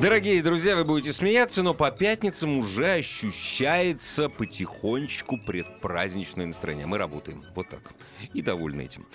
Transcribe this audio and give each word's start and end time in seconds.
Дорогие 0.00 0.44
друзья, 0.44 0.76
вы 0.76 0.84
будете 0.84 1.12
смеяться, 1.12 1.64
но 1.64 1.74
по 1.74 1.90
пятницам 1.90 2.58
уже 2.58 2.92
ощущается 2.92 4.28
потихонечку 4.28 5.38
предпраздничное 5.38 6.46
настроение. 6.46 6.86
Мы 6.86 6.98
работаем 6.98 7.42
вот 7.56 7.68
так. 7.68 7.80
И 8.32 8.40
довольны 8.40 8.82
этим. 8.82 9.08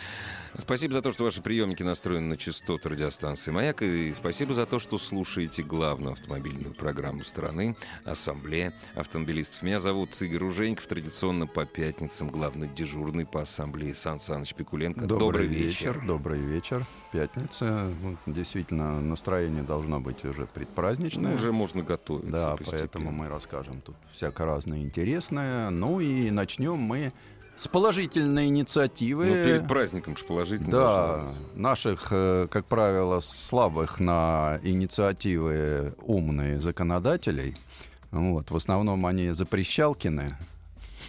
Спасибо 0.59 0.93
за 0.93 1.01
то, 1.01 1.11
что 1.11 1.23
ваши 1.23 1.41
приемники 1.41 1.81
настроены 1.81 2.27
на 2.27 2.37
частоту 2.37 2.89
радиостанции 2.89 3.49
«Маяк». 3.49 3.81
И 3.81 4.13
спасибо 4.13 4.53
за 4.53 4.67
то, 4.67 4.77
что 4.77 4.99
слушаете 4.99 5.63
главную 5.63 6.11
автомобильную 6.13 6.75
программу 6.75 7.23
страны 7.23 7.75
«Ассамблея 8.05 8.71
автомобилистов». 8.93 9.63
Меня 9.63 9.79
зовут 9.79 10.21
Игорь 10.21 10.43
Ужеников. 10.43 10.85
Традиционно 10.85 11.47
по 11.47 11.65
пятницам 11.65 12.29
главный 12.29 12.69
дежурный 12.69 13.25
по 13.25 13.41
ассамблее 13.41 13.95
Сан 13.95 14.19
Саныч 14.19 14.53
Пикуленко. 14.53 15.01
Добрый, 15.01 15.19
Добрый 15.19 15.47
вечер. 15.47 15.93
вечер. 15.93 16.05
Добрый 16.05 16.39
вечер. 16.39 16.85
Пятница. 17.11 17.91
Ну, 18.01 18.17
действительно, 18.27 19.01
настроение 19.01 19.63
должно 19.63 19.99
быть 19.99 20.23
уже 20.23 20.45
предпраздничное. 20.45 21.31
Ну, 21.31 21.35
уже 21.35 21.51
можно 21.51 21.81
готовиться 21.81 22.31
Да, 22.31 22.55
поэтому 22.63 23.11
мы 23.11 23.27
расскажем 23.27 23.81
тут 23.81 23.95
всяко 24.11 24.45
разное 24.45 24.79
интересное. 24.79 25.71
Ну 25.71 25.99
и 25.99 26.29
начнем 26.29 26.77
мы 26.77 27.11
с 27.57 27.67
положительной 27.67 28.47
инициативы. 28.47 29.25
Ну, 29.25 29.33
перед 29.33 29.67
праздником 29.67 30.17
же 30.17 30.23
положительно. 30.23 30.71
Да, 30.71 31.35
наших, 31.53 32.07
э, 32.11 32.47
как 32.49 32.65
правило, 32.65 33.19
слабых 33.19 33.99
на 33.99 34.59
инициативы 34.63 35.95
умные 36.01 36.59
законодателей. 36.59 37.55
Вот, 38.11 38.51
в 38.51 38.55
основном 38.55 39.05
они 39.05 39.31
запрещалкины, 39.31 40.37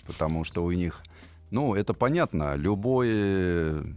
потому 0.07 0.45
что 0.45 0.65
у 0.65 0.73
них, 0.73 1.03
ну, 1.51 1.75
это 1.75 1.93
понятно, 1.93 2.55
любой 2.55 3.97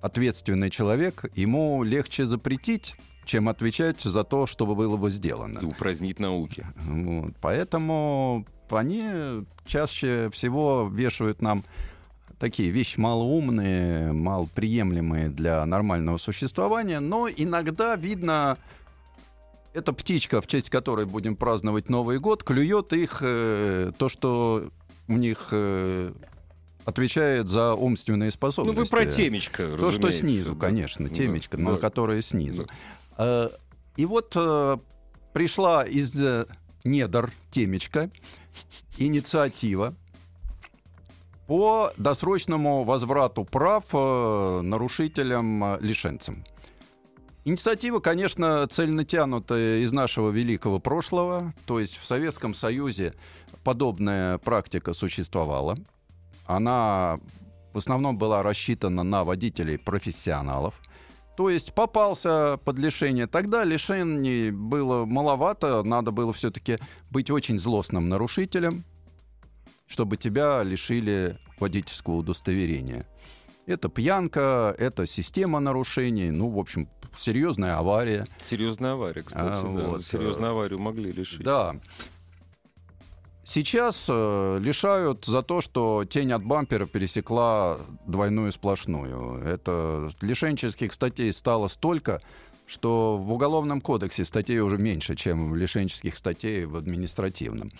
ответственный 0.00 0.70
человек, 0.70 1.24
ему 1.34 1.82
легче 1.82 2.26
запретить, 2.26 2.94
чем 3.24 3.48
отвечать 3.48 4.02
за 4.02 4.22
то, 4.22 4.46
что 4.46 4.66
было 4.66 4.96
бы 4.96 5.10
сделано. 5.10 5.60
И 5.60 5.64
упразднить 5.64 6.20
науки. 6.20 6.66
Вот, 6.76 7.34
поэтому 7.40 8.46
они 8.70 9.44
чаще 9.66 10.30
всего 10.32 10.88
вешают 10.92 11.42
нам 11.42 11.64
такие 12.38 12.70
вещи 12.70 12.98
малоумные, 12.98 14.12
малоприемлемые 14.12 15.28
для 15.28 15.64
нормального 15.64 16.18
существования, 16.18 17.00
но 17.00 17.28
иногда 17.28 17.96
видно, 17.96 18.58
эта 19.72 19.92
птичка, 19.92 20.40
в 20.40 20.46
честь 20.46 20.70
которой 20.70 21.06
будем 21.06 21.36
праздновать 21.36 21.88
Новый 21.88 22.18
год, 22.18 22.44
клюет 22.44 22.92
их 22.92 23.18
э, 23.20 23.92
то, 23.96 24.08
что 24.08 24.68
у 25.08 25.16
них 25.16 25.48
э, 25.52 26.12
отвечает 26.84 27.48
за 27.48 27.74
умственные 27.74 28.30
способности. 28.30 28.76
Ну, 28.76 28.84
вы 28.84 28.88
про 28.88 29.06
темечко, 29.06 29.68
То, 29.68 29.90
что 29.90 30.10
снизу, 30.10 30.54
да. 30.54 30.68
конечно, 30.68 31.08
темечко, 31.08 31.56
да. 31.56 31.62
но 31.62 31.72
да. 31.72 31.78
которое 31.78 32.22
снизу. 32.22 32.68
Да. 33.16 33.48
Э, 33.48 33.48
и 33.96 34.06
вот 34.06 34.32
э, 34.36 34.76
пришла 35.32 35.84
из 35.84 36.14
э, 36.20 36.46
недр 36.84 37.32
темечка 37.50 38.10
инициатива 38.98 39.94
по 41.46 41.92
досрочному 41.96 42.84
возврату 42.84 43.44
прав 43.44 43.84
э, 43.92 44.60
нарушителям-лишенцам. 44.62 46.44
Э, 46.46 46.54
Инициатива, 47.46 48.00
конечно, 48.00 48.66
цельнотянутая 48.66 49.80
из 49.80 49.92
нашего 49.92 50.30
великого 50.30 50.78
прошлого. 50.78 51.52
То 51.66 51.78
есть 51.78 51.98
в 51.98 52.06
Советском 52.06 52.54
Союзе 52.54 53.12
подобная 53.64 54.38
практика 54.38 54.94
существовала. 54.94 55.76
Она 56.46 57.20
в 57.74 57.78
основном 57.78 58.16
была 58.16 58.42
рассчитана 58.42 59.02
на 59.02 59.24
водителей-профессионалов– 59.24 60.74
то 61.36 61.50
есть 61.50 61.72
попался 61.72 62.58
под 62.64 62.78
лишение. 62.78 63.26
Тогда 63.26 63.64
лишений 63.64 64.50
было 64.50 65.04
маловато, 65.04 65.82
надо 65.82 66.10
было 66.10 66.32
все-таки 66.32 66.78
быть 67.10 67.30
очень 67.30 67.58
злостным 67.58 68.08
нарушителем, 68.08 68.84
чтобы 69.86 70.16
тебя 70.16 70.62
лишили 70.62 71.38
водительского 71.58 72.16
удостоверения. 72.16 73.06
Это 73.66 73.88
пьянка, 73.88 74.74
это 74.78 75.06
система 75.06 75.58
нарушений, 75.58 76.30
ну, 76.30 76.50
в 76.50 76.58
общем, 76.58 76.88
серьезная 77.18 77.78
авария. 77.78 78.26
Серьезная 78.44 78.92
авария, 78.92 79.22
кстати, 79.22 79.42
а, 79.42 79.62
да. 79.62 79.88
Вот. 79.88 80.04
Серьезную 80.04 80.50
аварию 80.50 80.78
могли 80.78 81.10
лишить. 81.10 81.42
Да. 81.42 81.74
Сейчас 83.46 84.06
э, 84.08 84.58
лишают 84.60 85.26
за 85.26 85.42
то, 85.42 85.60
что 85.60 86.04
тень 86.04 86.32
от 86.32 86.44
бампера 86.44 86.86
пересекла 86.86 87.76
двойную 88.06 88.52
сплошную. 88.52 89.42
Это 89.44 90.10
лишенческих 90.22 90.92
статей 90.92 91.32
стало 91.32 91.68
столько, 91.68 92.22
что 92.66 93.18
в 93.18 93.32
Уголовном 93.32 93.82
кодексе 93.82 94.24
статей 94.24 94.60
уже 94.60 94.78
меньше, 94.78 95.14
чем 95.14 95.54
лишенческих 95.54 96.16
статей 96.16 96.64
в 96.64 96.76
административном. 96.76 97.70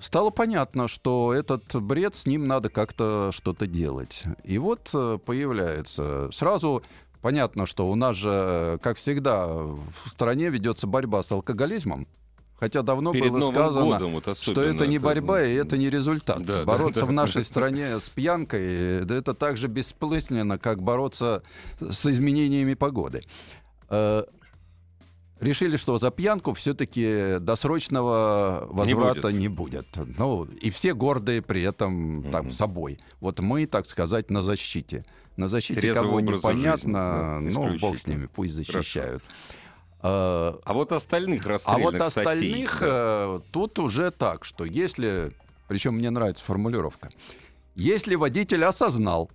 Стало 0.00 0.30
понятно, 0.30 0.88
что 0.88 1.34
этот 1.34 1.74
бред, 1.82 2.14
с 2.14 2.24
ним 2.24 2.46
надо 2.46 2.70
как-то 2.70 3.30
что-то 3.32 3.66
делать. 3.66 4.24
И 4.44 4.56
вот 4.56 4.88
э, 4.94 5.18
появляется 5.24 6.30
сразу 6.32 6.82
понятно, 7.20 7.66
что 7.66 7.88
у 7.88 7.94
нас 7.96 8.16
же, 8.16 8.30
э, 8.32 8.78
как 8.80 8.96
всегда, 8.96 9.46
в 9.46 9.78
стране 10.06 10.48
ведется 10.48 10.86
борьба 10.86 11.22
с 11.22 11.32
алкоголизмом. 11.32 12.06
Хотя 12.58 12.82
давно 12.82 13.12
Перед 13.12 13.30
было 13.30 13.38
Новым 13.38 13.54
сказано, 13.54 14.06
вот 14.08 14.36
что 14.36 14.62
это 14.62 14.86
не 14.86 14.98
борьба 14.98 15.44
и 15.44 15.54
это 15.54 15.76
не 15.76 15.90
результат. 15.90 16.42
Да, 16.42 16.64
бороться 16.64 17.00
да, 17.00 17.06
в 17.06 17.12
нашей 17.12 17.42
да. 17.42 17.44
стране 17.48 18.00
с 18.00 18.08
пьянкой, 18.10 19.04
да 19.04 19.14
это 19.14 19.32
так 19.34 19.56
же 19.56 19.68
бессмысленно, 19.68 20.58
как 20.58 20.82
бороться 20.82 21.42
с 21.80 22.06
изменениями 22.06 22.74
погоды. 22.74 23.22
Э, 23.90 24.24
решили, 25.38 25.76
что 25.76 25.98
за 25.98 26.10
пьянку 26.10 26.52
все-таки 26.54 27.36
досрочного 27.38 28.66
возврата 28.68 29.30
не 29.30 29.46
будет. 29.46 29.96
Не 29.96 30.02
будет. 30.04 30.18
Ну, 30.18 30.44
и 30.44 30.70
все 30.70 30.94
гордые 30.94 31.42
при 31.42 31.62
этом 31.62 32.24
там, 32.32 32.50
собой. 32.50 32.98
Вот 33.20 33.38
мы, 33.38 33.66
так 33.66 33.86
сказать, 33.86 34.30
на 34.30 34.42
защите. 34.42 35.04
На 35.36 35.46
защите 35.46 35.80
Трезвый 35.80 36.02
кого 36.02 36.20
непонятно, 36.20 37.38
жизни, 37.40 37.54
да, 37.54 37.60
ну, 37.60 37.78
бог 37.78 37.96
с 37.96 38.08
ними, 38.08 38.26
пусть 38.26 38.54
защищают. 38.54 39.22
Хорошо. 39.22 39.58
А, 40.00 40.58
а 40.64 40.72
вот 40.72 40.92
остальных 40.92 41.44
А 41.64 41.78
вот 41.78 41.94
остальных 41.94 42.70
статей, 42.70 42.88
да. 42.88 43.36
Э, 43.36 43.40
тут 43.50 43.78
уже 43.78 44.10
так, 44.10 44.44
что 44.44 44.64
если, 44.64 45.32
причем 45.66 45.94
мне 45.94 46.10
нравится 46.10 46.44
формулировка, 46.44 47.10
если 47.74 48.14
водитель 48.14 48.64
осознал. 48.64 49.30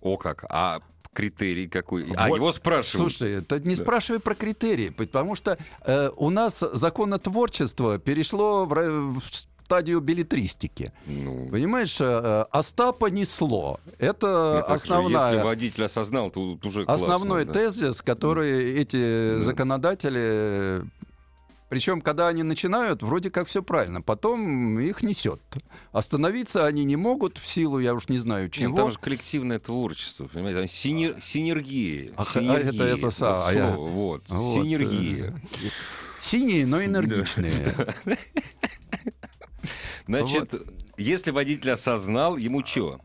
О 0.00 0.18
как, 0.18 0.44
а 0.50 0.80
критерий 1.14 1.66
какой? 1.66 2.12
А 2.14 2.28
вот, 2.28 2.36
его 2.36 2.52
спрашивают. 2.52 3.12
Слушай, 3.12 3.38
это 3.38 3.58
не 3.60 3.76
да. 3.76 3.82
спрашивай 3.82 4.20
про 4.20 4.34
критерии, 4.34 4.90
потому 4.90 5.34
что 5.34 5.56
э, 5.86 6.10
у 6.16 6.28
нас 6.28 6.58
законотворчество 6.60 7.98
перешло 7.98 8.66
в, 8.66 8.74
в 8.74 9.22
стадию 9.64 10.00
беллетристики. 10.00 10.92
Ну... 11.06 11.48
Понимаешь, 11.50 11.96
э, 12.00 12.04
э, 12.04 12.44
Остапа 12.50 13.06
несло. 13.06 13.80
Это 13.98 14.56
Нет, 14.56 14.74
основная... 14.74 15.32
Если 15.32 15.44
водитель 15.44 15.84
осознал, 15.84 16.30
то 16.30 16.58
уже 16.62 16.84
классно, 16.84 17.06
Основной 17.06 17.44
да. 17.44 17.52
тезис, 17.54 18.02
который 18.02 18.74
эти 18.74 19.36
да. 19.36 19.44
законодатели 19.44 20.82
причем, 21.70 22.02
когда 22.02 22.28
они 22.28 22.44
начинают, 22.44 23.02
вроде 23.02 23.30
как 23.30 23.48
все 23.48 23.60
правильно, 23.60 24.00
потом 24.00 24.78
их 24.78 25.02
несет. 25.02 25.40
Остановиться 25.90 26.66
они 26.66 26.84
не 26.84 26.94
могут 26.94 27.36
в 27.36 27.46
силу, 27.48 27.80
я 27.80 27.94
уж 27.94 28.08
не 28.08 28.18
знаю 28.18 28.48
чего. 28.48 28.68
Нет, 28.68 28.76
там 28.76 28.92
же 28.92 28.98
коллективное 28.98 29.58
творчество, 29.58 30.26
понимаете, 30.26 30.72
синер... 30.72 31.16
синергия. 31.20 32.12
А, 32.16 32.24
синергия. 32.26 32.70
это, 32.70 32.84
это, 32.84 33.06
это, 33.08 33.48
а 33.48 33.52
я... 33.52 33.66
вот, 33.72 34.22
вот, 34.28 34.54
синергия. 34.54 35.30
Э, 35.32 35.68
синие, 36.22 36.64
но 36.64 36.84
энергичные. 36.84 37.74
Значит, 40.06 40.52
вот. 40.52 40.62
если 40.96 41.30
водитель 41.30 41.70
осознал, 41.72 42.36
ему 42.36 42.64
что? 42.64 43.00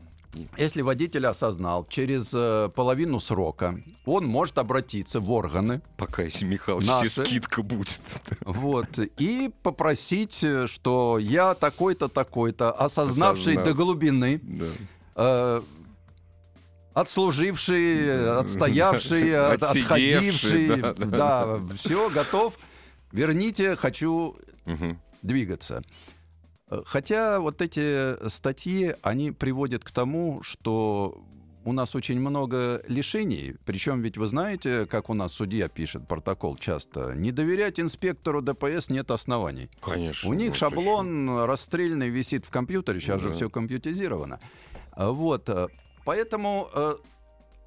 Если 0.56 0.82
водитель 0.82 1.26
осознал 1.26 1.84
через 1.88 2.30
э, 2.32 2.68
половину 2.76 3.18
срока, 3.18 3.82
он 4.04 4.26
может 4.26 4.58
обратиться 4.58 5.18
в 5.18 5.28
органы. 5.32 5.82
Пока 5.96 6.22
если 6.22 6.44
Михалыч, 6.44 6.86
наши, 6.86 7.10
скидка 7.10 7.62
будет. 7.64 8.00
Вот. 8.42 8.86
И 9.18 9.50
попросить, 9.64 10.44
э, 10.44 10.68
что 10.68 11.18
я 11.18 11.54
такой-то, 11.54 12.08
такой-то, 12.08 12.70
осознавший 12.70 13.54
Осознав. 13.54 13.64
до 13.66 13.74
глубины, 13.74 14.40
да. 14.44 14.66
э, 15.16 15.62
отслуживший, 16.94 18.38
отстоявший, 18.38 19.36
от- 19.36 19.62
отходивший. 19.62 20.68
да, 20.68 20.94
да, 20.94 21.06
Да, 21.06 21.60
все, 21.76 22.08
готов. 22.10 22.56
Верните, 23.12 23.74
хочу 23.76 24.36
Мгм. 24.64 25.00
двигаться. 25.22 25.82
Хотя 26.86 27.40
вот 27.40 27.60
эти 27.62 28.28
статьи, 28.28 28.94
они 29.02 29.32
приводят 29.32 29.84
к 29.84 29.90
тому, 29.90 30.42
что 30.42 31.22
у 31.64 31.72
нас 31.72 31.94
очень 31.94 32.18
много 32.20 32.82
лишений. 32.88 33.56
Причем 33.64 34.00
ведь 34.02 34.16
вы 34.16 34.26
знаете, 34.26 34.86
как 34.86 35.10
у 35.10 35.14
нас 35.14 35.32
судья 35.32 35.68
пишет 35.68 36.06
протокол 36.08 36.56
часто, 36.56 37.12
не 37.14 37.32
доверять 37.32 37.78
инспектору 37.78 38.40
ДПС 38.40 38.88
нет 38.88 39.10
оснований. 39.10 39.68
Конечно. 39.80 40.28
У 40.28 40.32
них 40.32 40.54
шаблон 40.54 41.44
расстрельный 41.44 42.08
висит 42.08 42.46
в 42.46 42.50
компьютере, 42.50 43.00
сейчас 43.00 43.20
же 43.20 43.28
Да. 43.28 43.34
все 43.34 43.50
компьютеризировано. 43.50 44.40
А 44.92 45.10
Вот, 45.10 45.48
э, 45.48 45.68
поэтому 46.04 46.68
э, 46.74 46.94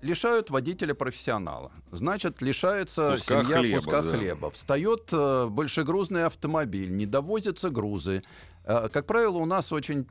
лишают 0.02 0.50
водителя 0.50 0.94
профессионала. 0.94 1.72
Значит, 1.92 2.42
лишается 2.42 3.14
Куска 3.18 3.44
семья 3.44 3.58
хлеба, 3.60 3.78
куска 3.78 4.02
да. 4.02 4.12
хлеба. 4.12 4.52
Встает 4.52 5.10
э, 5.12 5.48
большегрузный 5.50 6.26
автомобиль, 6.26 6.92
не 6.96 7.06
довозятся 7.06 7.70
грузы. 7.70 8.24
Э, 8.66 8.90
как 8.92 9.06
правило, 9.06 9.38
у 9.38 9.46
нас 9.46 9.72
очень, 9.72 10.08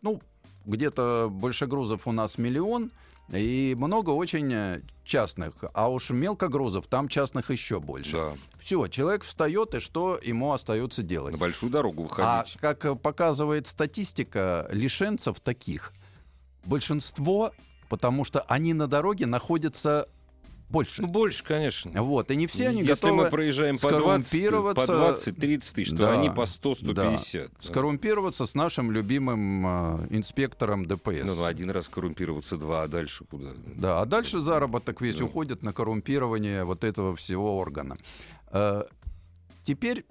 ну, 0.00 0.20
где-то 0.64 1.28
большегрузов 1.30 2.06
у 2.06 2.12
нас 2.12 2.38
миллион, 2.38 2.90
и 3.30 3.74
много 3.78 4.10
очень 4.10 4.52
э, 4.52 4.80
частных. 5.04 5.54
А 5.72 5.90
уж 5.90 6.10
мелкогрузов 6.10 6.86
там 6.86 7.08
частных 7.08 7.50
еще 7.50 7.80
больше. 7.80 8.12
Да, 8.12 8.34
Все, 8.60 8.86
человек 8.88 9.24
встает, 9.24 9.74
и 9.74 9.80
что 9.80 10.18
ему 10.22 10.52
остается 10.52 11.02
делать? 11.02 11.32
на 11.32 11.38
большую 11.38 11.70
дорогу 11.70 12.02
А 12.16 12.40
выходить. 12.42 12.58
как 12.60 12.84
э, 12.84 12.94
показывает 12.94 13.66
статистика, 13.66 14.68
лишенцев 14.70 15.40
таких 15.40 15.92
большинство, 16.64 17.52
потому 17.88 18.24
что 18.24 18.40
они 18.42 18.74
на 18.74 18.86
дороге 18.86 19.26
находятся 19.26 20.08
больше. 20.72 21.02
Ну, 21.02 21.08
больше, 21.08 21.44
конечно. 21.44 22.02
Вот, 22.02 22.30
и 22.30 22.36
не 22.36 22.46
все 22.46 22.68
они 22.68 22.80
Если 22.80 22.92
готовы 22.92 23.24
мы 23.24 23.30
проезжаем 23.30 23.76
по 23.78 23.88
20, 23.90 23.94
по 23.94 24.84
скоррумпироваться. 24.86 25.30
20-30 25.30 25.74
тысяч, 25.74 25.90
то 25.90 25.96
Да, 25.96 26.12
они 26.18 26.30
по 26.30 26.40
100-150. 26.42 26.92
да, 26.94 27.18
скоррумпироваться 27.60 28.46
с 28.46 28.54
нашим 28.54 28.90
любимым 28.90 29.66
э, 29.66 30.06
инспектором 30.10 30.86
ДПС. 30.86 31.24
Ну, 31.26 31.34
ну, 31.36 31.44
один 31.44 31.70
раз 31.70 31.88
коррумпироваться, 31.88 32.56
два, 32.56 32.82
а 32.82 32.88
дальше 32.88 33.24
куда? 33.24 33.50
Да, 33.76 34.00
а 34.00 34.06
дальше 34.06 34.40
заработок 34.40 35.00
весь 35.00 35.16
Да. 35.16 35.24
уходит 35.24 35.62
на 35.62 35.72
коррумпирование 35.72 36.64
вот 36.64 36.82
этого 36.84 37.14
всего 37.14 37.56
органа. 37.58 37.96
Э, 38.50 38.84
Теперь 39.64 40.04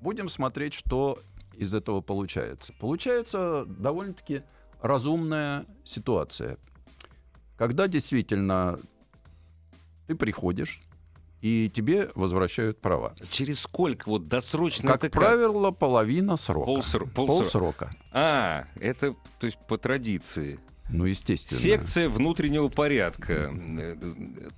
будем 0.00 0.28
смотреть, 0.28 0.74
что 0.74 1.16
из 1.56 1.74
этого 1.74 2.00
получается. 2.00 2.72
Получается 2.80 3.64
довольно-таки 3.66 4.42
разумная 4.80 5.64
ситуация. 5.84 6.56
Когда 7.56 7.86
действительно 7.86 8.80
ты 10.12 10.16
приходишь, 10.16 10.80
и 11.40 11.70
тебе 11.74 12.10
возвращают 12.14 12.80
права. 12.80 13.14
Через 13.30 13.60
сколько 13.60 14.08
вот 14.08 14.28
досрочно 14.28 14.92
Как 14.92 15.04
это 15.04 15.18
правило, 15.18 15.70
половина 15.70 16.36
срока. 16.36 16.70
Полсро- 16.70 17.10
полсро- 17.12 17.26
Полсрока. 17.26 17.90
А, 18.12 18.66
это, 18.76 19.14
то 19.40 19.46
есть 19.46 19.58
по 19.66 19.78
традиции. 19.78 20.60
Ну, 20.90 21.06
естественно. 21.06 21.58
Секция 21.60 22.08
внутреннего 22.10 22.68
порядка. 22.68 23.50
Э, 23.54 23.96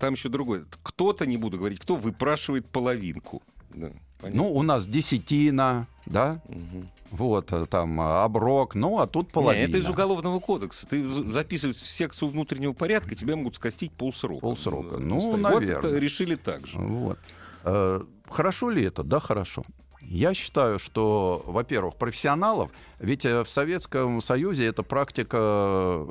Там 0.01 0.15
еще 0.15 0.29
другое. 0.29 0.65
Кто-то, 0.83 1.27
не 1.27 1.37
буду 1.37 1.59
говорить, 1.59 1.79
кто 1.79 1.95
выпрашивает 1.95 2.67
половинку. 2.67 3.43
Да, 3.75 3.91
понятно. 4.21 4.43
Ну, 4.43 4.53
у 4.53 4.63
нас 4.63 4.87
десятина, 4.87 5.87
да, 6.07 6.41
Мгм. 6.49 6.89
вот, 7.11 7.53
э, 7.53 7.67
там, 7.67 8.01
э, 8.01 8.05
оброк, 8.23 8.75
ну, 8.75 8.99
а 9.01 9.07
тут 9.07 9.27
Не, 9.27 9.33
половина. 9.33 9.65
это 9.69 9.79
из 9.79 9.89
уголовного 9.89 10.41
кодекса. 10.41 10.87
Ты 10.87 11.05
записываешь 11.07 11.77
в 11.77 11.91
секцию 11.91 12.31
внутреннего 12.31 12.73
порядка, 12.73 13.15
тебе 13.15 13.35
могут 13.37 13.57
скостить 13.57 13.93
полсрока. 13.93 14.41
Полсрока. 14.41 14.99
Ну, 14.99 15.19
вот 15.19 15.37
наверное. 15.41 15.79
это 15.79 15.99
решили 15.99 16.37
так 16.37 16.67
же. 16.67 16.79
Вот. 16.79 17.19
Э, 17.65 18.01
Хорошо 18.31 18.71
ли 18.71 18.83
это? 18.85 19.05
Да, 19.05 19.21
хорошо. 19.21 19.65
Я 20.01 20.35
считаю, 20.35 20.79
что, 20.79 21.43
во-первых, 21.47 21.97
профессионалов, 21.97 22.71
ведь 22.99 23.25
в 23.25 23.47
Советском 23.47 24.21
Союзе 24.23 24.67
эта 24.67 24.83
практика 24.83 26.07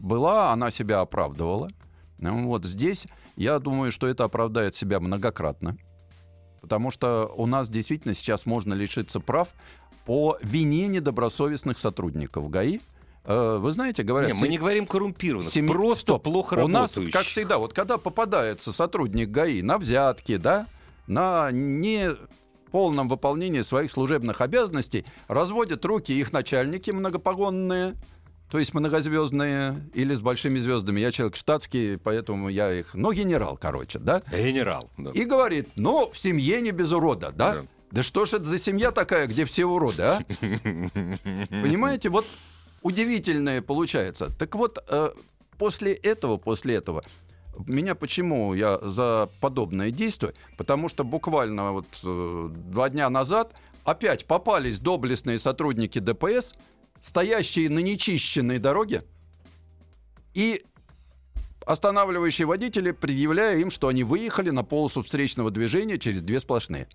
была, 0.00 0.52
она 0.52 0.70
себя 0.70 1.00
оправдывала. 1.00 1.68
Вот 2.18 2.64
здесь 2.64 3.06
я 3.36 3.58
думаю, 3.58 3.92
что 3.92 4.06
это 4.06 4.24
оправдает 4.24 4.74
себя 4.74 4.98
многократно. 5.00 5.76
Потому 6.60 6.90
что 6.90 7.32
у 7.36 7.46
нас 7.46 7.68
действительно 7.68 8.14
сейчас 8.14 8.46
можно 8.46 8.74
лишиться 8.74 9.20
прав 9.20 9.48
по 10.04 10.38
вине 10.42 10.88
недобросовестных 10.88 11.78
сотрудников 11.78 12.50
ГАИ. 12.50 12.80
Э, 13.24 13.58
Вы 13.60 13.72
знаете, 13.72 14.02
говорят... 14.02 14.32
Не, 14.32 14.40
мы 14.40 14.48
не 14.48 14.58
говорим 14.58 14.86
коррумпированных, 14.86 15.52
Семи- 15.52 15.68
просто 15.68 16.02
Стоп. 16.02 16.22
плохо 16.22 16.54
У 16.54 16.68
нас, 16.68 16.94
как 17.12 17.26
всегда, 17.26 17.58
вот 17.58 17.72
когда 17.74 17.98
попадается 17.98 18.72
сотрудник 18.72 19.30
ГАИ 19.30 19.62
на 19.62 19.78
взятки, 19.78 20.36
да, 20.36 20.66
на 21.06 21.50
не 21.52 22.10
полном 22.70 23.08
выполнении 23.08 23.62
своих 23.62 23.90
служебных 23.90 24.40
обязанностей, 24.40 25.04
разводят 25.26 25.84
руки 25.84 26.12
их 26.12 26.32
начальники 26.32 26.90
многопогонные, 26.90 27.96
то 28.50 28.58
есть 28.58 28.72
многозвездные 28.72 29.82
или 29.94 30.14
с 30.14 30.20
большими 30.20 30.58
звездами. 30.58 31.00
Я 31.00 31.12
человек 31.12 31.36
штатский, 31.36 31.98
поэтому 31.98 32.48
я 32.48 32.72
их... 32.72 32.94
Ну, 32.94 33.12
генерал, 33.12 33.58
короче, 33.60 33.98
да? 33.98 34.22
Генерал. 34.30 34.90
да. 34.96 35.10
И 35.10 35.24
говорит, 35.24 35.68
ну, 35.76 36.10
в 36.10 36.18
семье 36.18 36.60
не 36.60 36.70
без 36.70 36.92
урода, 36.92 37.30
да? 37.30 37.54
Да. 37.54 37.62
Да, 37.90 38.02
что 38.02 38.26
ж 38.26 38.34
это 38.34 38.44
за 38.44 38.58
семья 38.58 38.90
такая, 38.90 39.26
где 39.26 39.44
все 39.46 39.64
уроды, 39.64 40.02
а? 40.02 40.20
Понимаете, 40.40 42.10
вот 42.10 42.26
удивительное 42.82 43.62
получается. 43.62 44.30
Так 44.38 44.54
вот, 44.54 44.82
э, 44.88 45.10
после 45.56 45.94
этого, 45.94 46.36
после 46.36 46.74
этого, 46.74 47.02
меня 47.66 47.94
почему 47.94 48.52
я 48.54 48.78
за 48.82 49.30
подобное 49.40 49.90
действие? 49.90 50.34
Потому 50.56 50.88
что 50.88 51.02
буквально 51.02 51.72
вот 51.72 51.86
э, 52.04 52.50
два 52.52 52.90
дня 52.90 53.08
назад 53.08 53.54
опять 53.84 54.26
попались 54.26 54.78
доблестные 54.80 55.38
сотрудники 55.38 55.98
ДПС, 55.98 56.54
стоящие 57.02 57.70
на 57.70 57.78
нечищенной 57.80 58.58
дороге, 58.58 59.04
и 60.34 60.64
останавливающие 61.66 62.46
водители, 62.46 62.92
предъявляя 62.92 63.58
им, 63.58 63.70
что 63.70 63.88
они 63.88 64.04
выехали 64.04 64.50
на 64.50 64.64
полосу 64.64 65.02
встречного 65.02 65.50
движения 65.50 65.98
через 65.98 66.22
две 66.22 66.40
сплошные. 66.40 66.88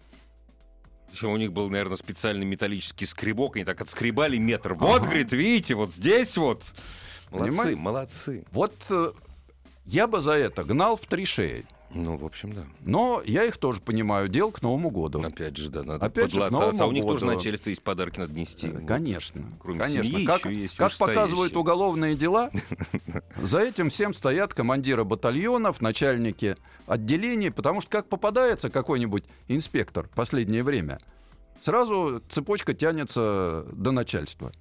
Еще 1.12 1.28
у 1.28 1.38
них 1.38 1.54
был, 1.54 1.70
наверное, 1.70 1.96
специальный 1.96 2.46
металлический 2.46 3.06
скребок, 3.06 3.56
они 3.56 3.66
так 3.66 3.80
отскребали 3.82 4.38
метр. 4.38 4.74
Вот, 4.74 5.04
говорит, 5.04 5.32
видите, 5.32 5.76
вот 5.76 5.94
здесь 5.94 6.36
вот. 6.38 6.64
Молодцы, 7.30 7.52
Понимаете? 7.52 7.80
молодцы. 7.80 8.46
Вот 8.52 8.74
э, 8.90 9.12
я 9.86 10.08
бы 10.08 10.22
за 10.22 10.34
это 10.34 10.64
гнал 10.64 10.98
в 10.98 11.02
три 11.02 11.26
шеи. 11.26 11.66
Ну, 11.95 12.18
в 12.18 12.26
общем, 12.26 12.52
да. 12.54 12.64
Но 12.81 13.21
я 13.26 13.44
их 13.44 13.57
тоже 13.57 13.80
понимаю, 13.81 14.28
дел 14.28 14.52
к 14.52 14.62
Новому 14.62 14.90
году. 14.90 15.21
Опять 15.23 15.57
же, 15.57 15.69
да, 15.69 15.83
надо 15.83 16.06
Опять 16.06 16.31
же, 16.31 16.40
к 16.40 16.44
подлататься. 16.44 16.83
А 16.83 16.88
у 16.88 16.92
Новому 16.92 16.94
них 16.94 17.04
тоже 17.06 17.26
году. 17.26 17.38
начальство 17.38 17.69
есть 17.69 17.83
подарки 17.83 18.19
надо 18.19 18.33
нести. 18.33 18.68
Э, 18.68 18.85
Конечно, 18.85 19.44
Кроме 19.59 19.80
конечно. 19.80 20.04
семьи 20.12 20.26
как 20.26 20.45
есть 20.47 20.76
как 20.76 20.97
показывают 20.97 21.56
уголовные 21.56 22.16
дела, 22.16 22.50
за 23.42 23.59
этим 23.59 23.90
всем 23.90 24.14
стоят 24.14 24.54
командиры 24.54 25.04
батальонов, 25.04 25.81
начальники 25.81 26.57
отделений, 26.88 27.52
потому 27.52 27.81
что 27.81 27.90
как 27.92 28.07
попадается 28.07 28.69
какой-нибудь 28.69 29.26
инспектор 29.47 30.07
в 30.07 30.12
последнее 30.12 30.64
время, 30.64 31.00
сразу 31.64 32.21
цепочка 32.30 32.73
тянется 32.73 33.66
до 33.71 33.92
начальства. 33.92 34.52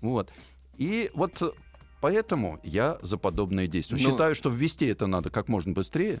Вот. 0.00 0.30
И 0.76 1.10
вот 1.14 1.56
поэтому 2.00 2.60
я 2.62 2.98
за 3.02 3.18
подобные 3.18 3.66
действия. 3.68 3.96
Но- 4.02 4.10
Считаю, 4.10 4.34
что 4.34 4.50
ввести 4.50 4.86
это 4.86 5.06
надо 5.06 5.30
как 5.30 5.48
можно 5.48 5.72
быстрее. 5.72 6.20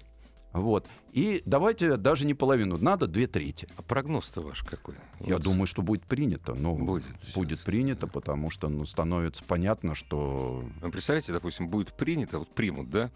Вот. 0.54 0.86
И 1.12 1.42
давайте 1.44 1.98
даже 1.98 2.24
не 2.24 2.32
половину, 2.32 2.78
надо 2.78 3.06
две 3.06 3.26
трети. 3.26 3.68
А 3.76 3.82
прогноз-то 3.82 4.40
ваш 4.40 4.62
какой? 4.62 4.94
Я 5.20 5.34
Вот. 5.34 5.42
думаю, 5.42 5.66
что 5.66 5.82
будет 5.82 6.04
принято. 6.04 6.54
Ну, 6.54 6.74
Будет 6.74 7.04
будет 7.34 7.58
сейчас. 7.58 7.64
принято, 7.66 8.06
потому 8.06 8.50
что 8.50 8.68
ну, 8.70 8.86
становится 8.86 9.44
понятно, 9.44 9.94
что 9.94 10.64
Вы 10.80 10.90
представляете, 10.90 11.32
допустим, 11.34 11.68
будет 11.68 11.92
принято, 11.92 12.38
вот 12.38 12.48
примут, 12.54 12.88
да, 12.90 13.10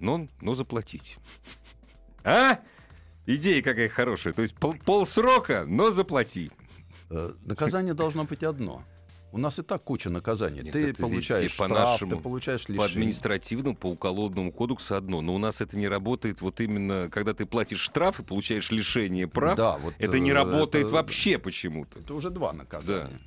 но, 0.00 0.26
но 0.40 0.56
заплатить. 0.56 1.18
А? 2.24 2.58
Идея 3.26 3.62
какая 3.62 3.88
хорошая. 3.88 4.32
То 4.32 4.42
есть 4.42 4.54
пол, 4.56 4.74
полсрока, 4.84 5.64
но 5.66 5.90
заплати. 5.92 6.50
э, 7.10 7.32
наказание 7.44 7.94
должно 7.94 8.24
быть 8.24 8.42
одно. 8.42 8.82
У 9.32 9.38
нас 9.38 9.58
и 9.58 9.62
так 9.62 9.82
куча 9.82 10.10
наказаний. 10.10 10.60
Нет, 10.62 10.72
ты 10.74 10.92
получаешь 10.92 11.56
по 11.56 11.64
штраф, 11.64 11.88
нашему, 11.92 12.16
ты 12.16 12.22
получаешь 12.22 12.66
По 12.66 12.72
лишение. 12.72 12.90
административному, 12.90 13.74
по 13.74 13.86
уголовному 13.86 14.52
кодексу 14.52 14.94
одно. 14.94 15.22
Но 15.22 15.34
у 15.34 15.38
нас 15.38 15.62
это 15.62 15.74
не 15.74 15.88
работает 15.88 16.42
вот 16.42 16.60
именно, 16.60 17.08
когда 17.10 17.32
ты 17.32 17.46
платишь 17.46 17.80
штраф 17.80 18.20
и 18.20 18.22
получаешь 18.22 18.70
лишение 18.70 19.26
прав. 19.26 19.56
Да, 19.56 19.78
вот, 19.78 19.94
это 19.98 20.18
не 20.18 20.30
э, 20.30 20.34
работает 20.34 20.84
это- 20.86 20.94
вообще 20.94 21.38
почему-то. 21.38 21.98
Это 21.98 22.12
уже 22.12 22.28
два 22.28 22.52
наказания. 22.52 23.18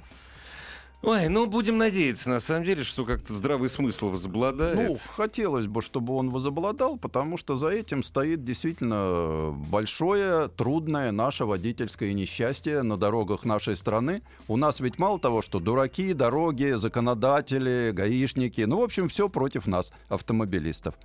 Ой, 1.06 1.30
ну 1.30 1.46
будем 1.46 1.78
надеяться, 1.78 2.30
на 2.30 2.40
самом 2.40 2.64
деле, 2.64 2.84
что 2.84 3.06
как-то 3.06 3.32
здравый 3.32 3.70
смысл 3.70 4.10
возобладает. 4.10 4.76
Ну, 4.76 4.98
хотелось 5.14 5.68
бы, 5.68 5.84
чтобы 5.84 6.16
он 6.16 6.32
возобладал, 6.32 6.98
потому 6.98 7.38
что 7.38 7.56
за 7.56 7.68
этим 7.68 8.02
стоит 8.02 8.44
действительно 8.44 9.54
большое, 9.70 10.48
трудное 10.48 11.12
наше 11.12 11.46
водительское 11.46 12.12
несчастье 12.14 12.82
на 12.82 12.98
дорогах 12.98 13.46
нашей 13.46 13.76
страны. 13.76 14.24
У 14.48 14.58
нас 14.58 14.80
ведь 14.80 14.98
мало 14.98 15.20
того, 15.20 15.44
что 15.44 15.60
дураки, 15.60 16.14
дороги, 16.14 16.72
законодатели, 16.76 17.92
гаишники, 17.94 18.62
ну, 18.62 18.80
в 18.80 18.84
общем, 18.84 19.08
все 19.08 19.30
против 19.30 19.68
нас, 19.68 19.92
автомобилистов. 20.10 20.96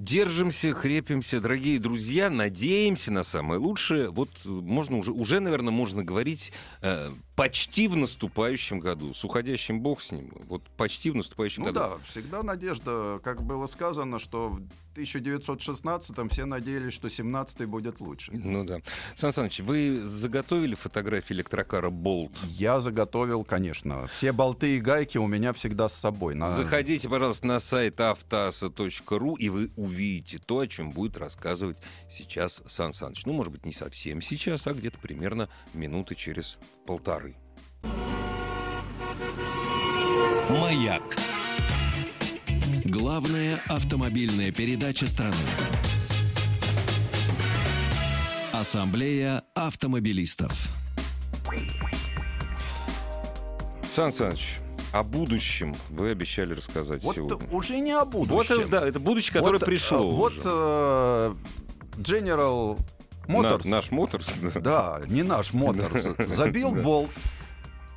Держимся, 0.00 0.72
крепимся, 0.72 1.42
дорогие 1.42 1.78
друзья, 1.78 2.30
надеемся 2.30 3.12
на 3.12 3.22
самое 3.22 3.60
лучшее. 3.60 4.08
Вот 4.08 4.30
можно 4.46 4.96
уже, 4.96 5.12
уже 5.12 5.40
наверное, 5.40 5.72
можно 5.72 6.02
говорить 6.02 6.52
э, 6.80 7.10
почти 7.36 7.86
в 7.86 7.96
наступающем 7.96 8.80
году. 8.80 9.12
С 9.12 9.22
уходящим 9.24 9.82
бог 9.82 10.00
с 10.00 10.10
ним. 10.10 10.32
Вот 10.48 10.62
почти 10.78 11.10
в 11.10 11.16
наступающем 11.16 11.64
ну 11.64 11.68
году. 11.68 11.80
да, 11.80 11.90
всегда 12.06 12.42
надежда, 12.42 13.20
как 13.22 13.42
было 13.42 13.66
сказано, 13.66 14.18
что 14.18 14.48
в 14.48 14.62
1916-м 14.96 16.30
все 16.30 16.46
надеялись, 16.46 16.94
что 16.94 17.08
17-й 17.08 17.66
будет 17.66 18.00
лучше. 18.00 18.32
Ну 18.32 18.64
да. 18.64 18.78
Сан 19.16 19.34
Саныч, 19.34 19.60
вы 19.60 20.00
заготовили 20.06 20.76
фотографии 20.76 21.34
электрокара 21.34 21.90
Болт? 21.90 22.32
Я 22.48 22.80
заготовил, 22.80 23.44
конечно. 23.44 24.06
Все 24.06 24.32
болты 24.32 24.78
и 24.78 24.80
гайки 24.80 25.18
у 25.18 25.26
меня 25.26 25.52
всегда 25.52 25.90
с 25.90 25.94
собой. 25.94 26.34
На... 26.34 26.48
Заходите, 26.48 27.06
пожалуйста, 27.06 27.46
на 27.46 27.60
сайт 27.60 28.00
автоаса.ру, 28.00 29.34
и 29.34 29.50
вы 29.50 29.70
увидите 29.76 29.89
то, 30.38 30.60
о 30.60 30.66
чем 30.66 30.90
будет 30.90 31.16
рассказывать 31.16 31.78
сейчас 32.08 32.62
Сан 32.66 32.92
Саныч. 32.92 33.24
Ну, 33.26 33.32
может 33.32 33.52
быть, 33.52 33.64
не 33.66 33.72
совсем 33.72 34.22
сейчас, 34.22 34.66
а 34.66 34.72
где-то 34.72 34.98
примерно 34.98 35.48
минуты 35.74 36.14
через 36.14 36.58
полторы. 36.86 37.36
Маяк. 40.50 41.16
Главная 42.84 43.60
автомобильная 43.68 44.52
передача 44.52 45.06
страны. 45.06 45.36
Ассамблея 48.52 49.44
автомобилистов. 49.54 50.52
Сан 53.92 54.12
Саныч, 54.12 54.58
о 54.92 55.02
будущем 55.02 55.74
вы 55.88 56.10
обещали 56.10 56.54
рассказать 56.54 57.02
вот 57.02 57.16
сегодня. 57.16 57.48
уже 57.50 57.78
не 57.80 57.92
о 57.92 58.04
будущем. 58.04 58.34
Вот, 58.34 58.50
это, 58.50 58.68
да, 58.68 58.88
это 58.88 58.98
будущее, 58.98 59.34
которое 59.34 59.58
вот, 59.58 59.64
пришло 59.64 60.10
Вот 60.10 60.32
уже. 60.38 60.42
Э, 60.44 61.34
General 61.96 62.78
Motors. 63.26 63.64
На, 63.64 63.76
наш 63.76 63.90
Моторс. 63.90 64.28
Да, 64.56 65.00
не 65.06 65.22
наш 65.22 65.52
Моторс. 65.52 66.08
Забил 66.26 66.72
болт 66.72 67.10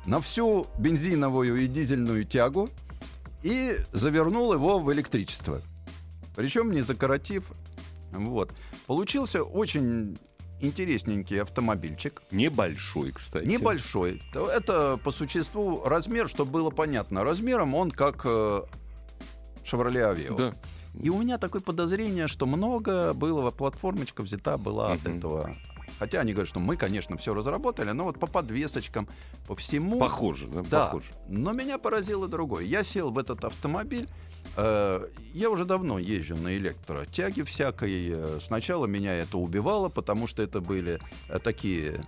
на 0.06 0.20
всю 0.20 0.66
бензиновую 0.78 1.56
и 1.56 1.66
дизельную 1.66 2.24
тягу 2.24 2.68
и 3.42 3.78
завернул 3.92 4.52
его 4.52 4.78
в 4.78 4.92
электричество. 4.92 5.60
Причем 6.36 6.70
не 6.72 6.82
закоротив. 6.82 7.50
Вот. 8.12 8.52
Получился 8.86 9.42
очень 9.42 10.18
интересненький 10.60 11.40
автомобильчик. 11.42 12.22
Небольшой, 12.30 13.12
кстати. 13.12 13.44
Небольшой. 13.44 14.22
Это 14.32 14.98
по 15.02 15.10
существу 15.10 15.82
размер, 15.84 16.28
чтобы 16.28 16.50
было 16.50 16.70
понятно. 16.70 17.24
Размером 17.24 17.74
он 17.74 17.90
как 17.90 18.22
э, 18.24 18.62
Chevrolet 19.64 20.14
Aveo. 20.14 20.36
Да. 20.36 20.54
И 21.02 21.10
у 21.10 21.20
меня 21.20 21.38
такое 21.38 21.60
подозрение, 21.60 22.28
что 22.28 22.46
много 22.46 23.14
было, 23.14 23.50
платформочка 23.50 24.22
взята 24.22 24.56
была 24.56 24.92
uh-huh. 24.92 24.94
от 24.94 25.06
этого 25.06 25.56
Хотя 25.98 26.20
они 26.20 26.32
говорят, 26.32 26.48
что 26.48 26.60
мы, 26.60 26.76
конечно, 26.76 27.16
все 27.16 27.34
разработали, 27.34 27.90
но 27.92 28.04
вот 28.04 28.18
по 28.18 28.26
подвесочкам, 28.26 29.08
по 29.46 29.54
всему... 29.54 29.98
Похоже, 29.98 30.48
да? 30.48 30.62
Да. 30.62 30.86
Похоже. 30.86 31.12
Но 31.28 31.52
меня 31.52 31.78
поразило 31.78 32.28
другое. 32.28 32.64
Я 32.64 32.82
сел 32.82 33.10
в 33.10 33.18
этот 33.18 33.44
автомобиль. 33.44 34.08
Э, 34.56 35.06
я 35.32 35.50
уже 35.50 35.64
давно 35.64 35.98
езжу 35.98 36.36
на 36.36 36.56
электротяге 36.56 37.44
всякой. 37.44 38.10
Э, 38.10 38.38
сначала 38.40 38.86
меня 38.86 39.14
это 39.14 39.38
убивало, 39.38 39.88
потому 39.88 40.26
что 40.26 40.42
это 40.42 40.60
были 40.60 41.00
э, 41.28 41.38
такие 41.38 42.04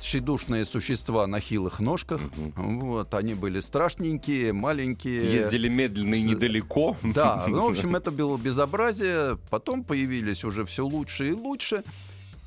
тщедушные 0.00 0.66
существа 0.66 1.26
на 1.26 1.40
хилых 1.40 1.80
ножках. 1.80 2.20
Uh-huh. 2.20 2.80
Вот, 2.80 3.14
они 3.14 3.34
были 3.34 3.60
страшненькие, 3.60 4.52
маленькие. 4.52 5.34
Ездили 5.34 5.68
медленно 5.68 6.14
и 6.14 6.22
недалеко. 6.22 6.96
Да, 7.02 7.44
ну, 7.48 7.66
в 7.66 7.66
общем, 7.70 7.96
это 7.96 8.10
было 8.10 8.36
безобразие. 8.36 9.38
Потом 9.50 9.82
появились 9.82 10.44
уже 10.44 10.64
все 10.64 10.84
лучше 10.84 11.28
и 11.28 11.32
лучше. 11.32 11.84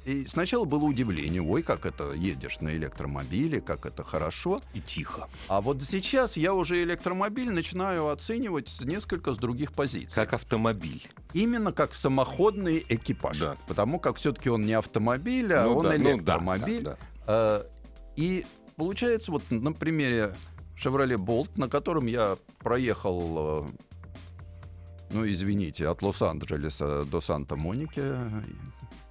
И 0.08 0.26
сначала 0.26 0.64
было 0.64 0.86
удивление, 0.86 1.42
ой, 1.42 1.62
как 1.64 1.86
это 1.86 2.14
едешь 2.14 2.62
на 2.62 2.70
электромобиле, 2.70 3.60
как 3.60 3.86
это 3.86 4.06
хорошо. 4.06 4.62
И 4.74 4.80
тихо. 4.80 5.28
А 5.50 5.60
вот 5.60 5.84
сейчас 5.84 6.38
я 6.38 6.54
уже 6.54 6.82
электромобиль 6.82 7.52
начинаю 7.52 8.08
оценивать 8.08 8.74
несколько 8.86 9.34
с 9.34 9.38
других 9.38 9.74
позиций. 9.74 10.16
Как 10.16 10.32
автомобиль. 10.32 11.06
Именно 11.34 11.74
как 11.74 11.94
самоходный 11.94 12.86
экипаж. 12.88 13.38
Да. 13.38 13.58
Потому 13.68 14.00
как 14.00 14.16
все-таки 14.16 14.50
он 14.50 14.62
не 14.62 14.74
автомобиль, 14.74 15.52
а 15.54 15.66
ну, 15.66 15.76
он 15.76 15.84
да, 15.84 15.98
электромобиль. 15.98 16.84
Ну, 16.84 16.90
да, 16.90 16.98
да, 17.26 17.60
да. 17.60 17.66
И 18.16 18.46
получается, 18.78 19.34
вот 19.34 19.44
на 19.50 19.74
примере 19.74 20.34
Chevrolet 20.82 21.18
Bolt, 21.18 21.50
на 21.58 21.68
котором 21.68 22.06
я 22.06 22.38
проехал 22.60 23.66
э, 23.66 23.72
ну, 25.12 25.28
извините, 25.28 25.88
от 25.88 26.02
Лос-Анджелеса 26.02 27.06
до 27.06 27.22
Санта-Моники, 27.22 28.02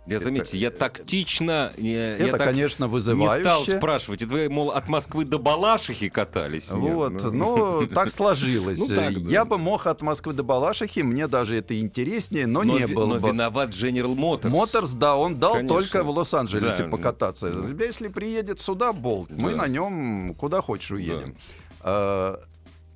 я, 0.06 0.20
заметьте, 0.20 0.56
я 0.56 0.70
тактично... 0.70 1.72
Я, 1.76 2.14
это, 2.14 2.25
я 2.25 2.32
так 2.32 2.44
конечно, 2.44 2.86
вызывающе. 2.86 3.36
Не 3.36 3.40
стал 3.42 3.66
спрашивать. 3.66 4.22
Это 4.22 4.32
вы, 4.32 4.48
мол, 4.48 4.70
от 4.70 4.88
Москвы 4.88 5.25
до 5.25 5.38
Балашихи 5.38 6.08
катались? 6.08 6.70
Вот, 6.70 7.12
Нет, 7.12 7.22
ну... 7.25 7.80
ну, 7.80 7.86
так 7.88 8.10
сложилось. 8.10 8.78
Ну, 8.86 8.94
так, 8.94 9.14
да. 9.14 9.30
Я 9.30 9.44
бы 9.44 9.58
мог 9.58 9.86
от 9.86 10.02
Москвы 10.02 10.32
до 10.32 10.42
Балашихи, 10.42 11.00
мне 11.00 11.26
даже 11.26 11.56
это 11.56 11.78
интереснее, 11.80 12.46
но, 12.46 12.62
но 12.62 12.78
не 12.78 12.86
было 12.86 13.14
но 13.14 13.20
бы. 13.20 13.28
виноват 13.28 13.70
General 13.70 14.14
Motors. 14.14 14.48
Моторс, 14.48 14.92
да, 14.92 15.16
он 15.16 15.40
дал 15.40 15.54
конечно. 15.54 15.76
только 15.76 16.04
в 16.04 16.10
Лос-Анджелесе 16.10 16.84
да, 16.84 16.88
покататься. 16.88 17.50
Да. 17.50 17.84
Если 17.84 18.08
приедет 18.08 18.60
сюда 18.60 18.92
Болт, 18.92 19.28
да. 19.30 19.42
мы 19.42 19.54
на 19.54 19.66
нем 19.66 20.34
куда 20.38 20.62
хочешь 20.62 20.90
уедем. 20.92 21.32
Да. 21.32 21.38
А, 21.80 22.40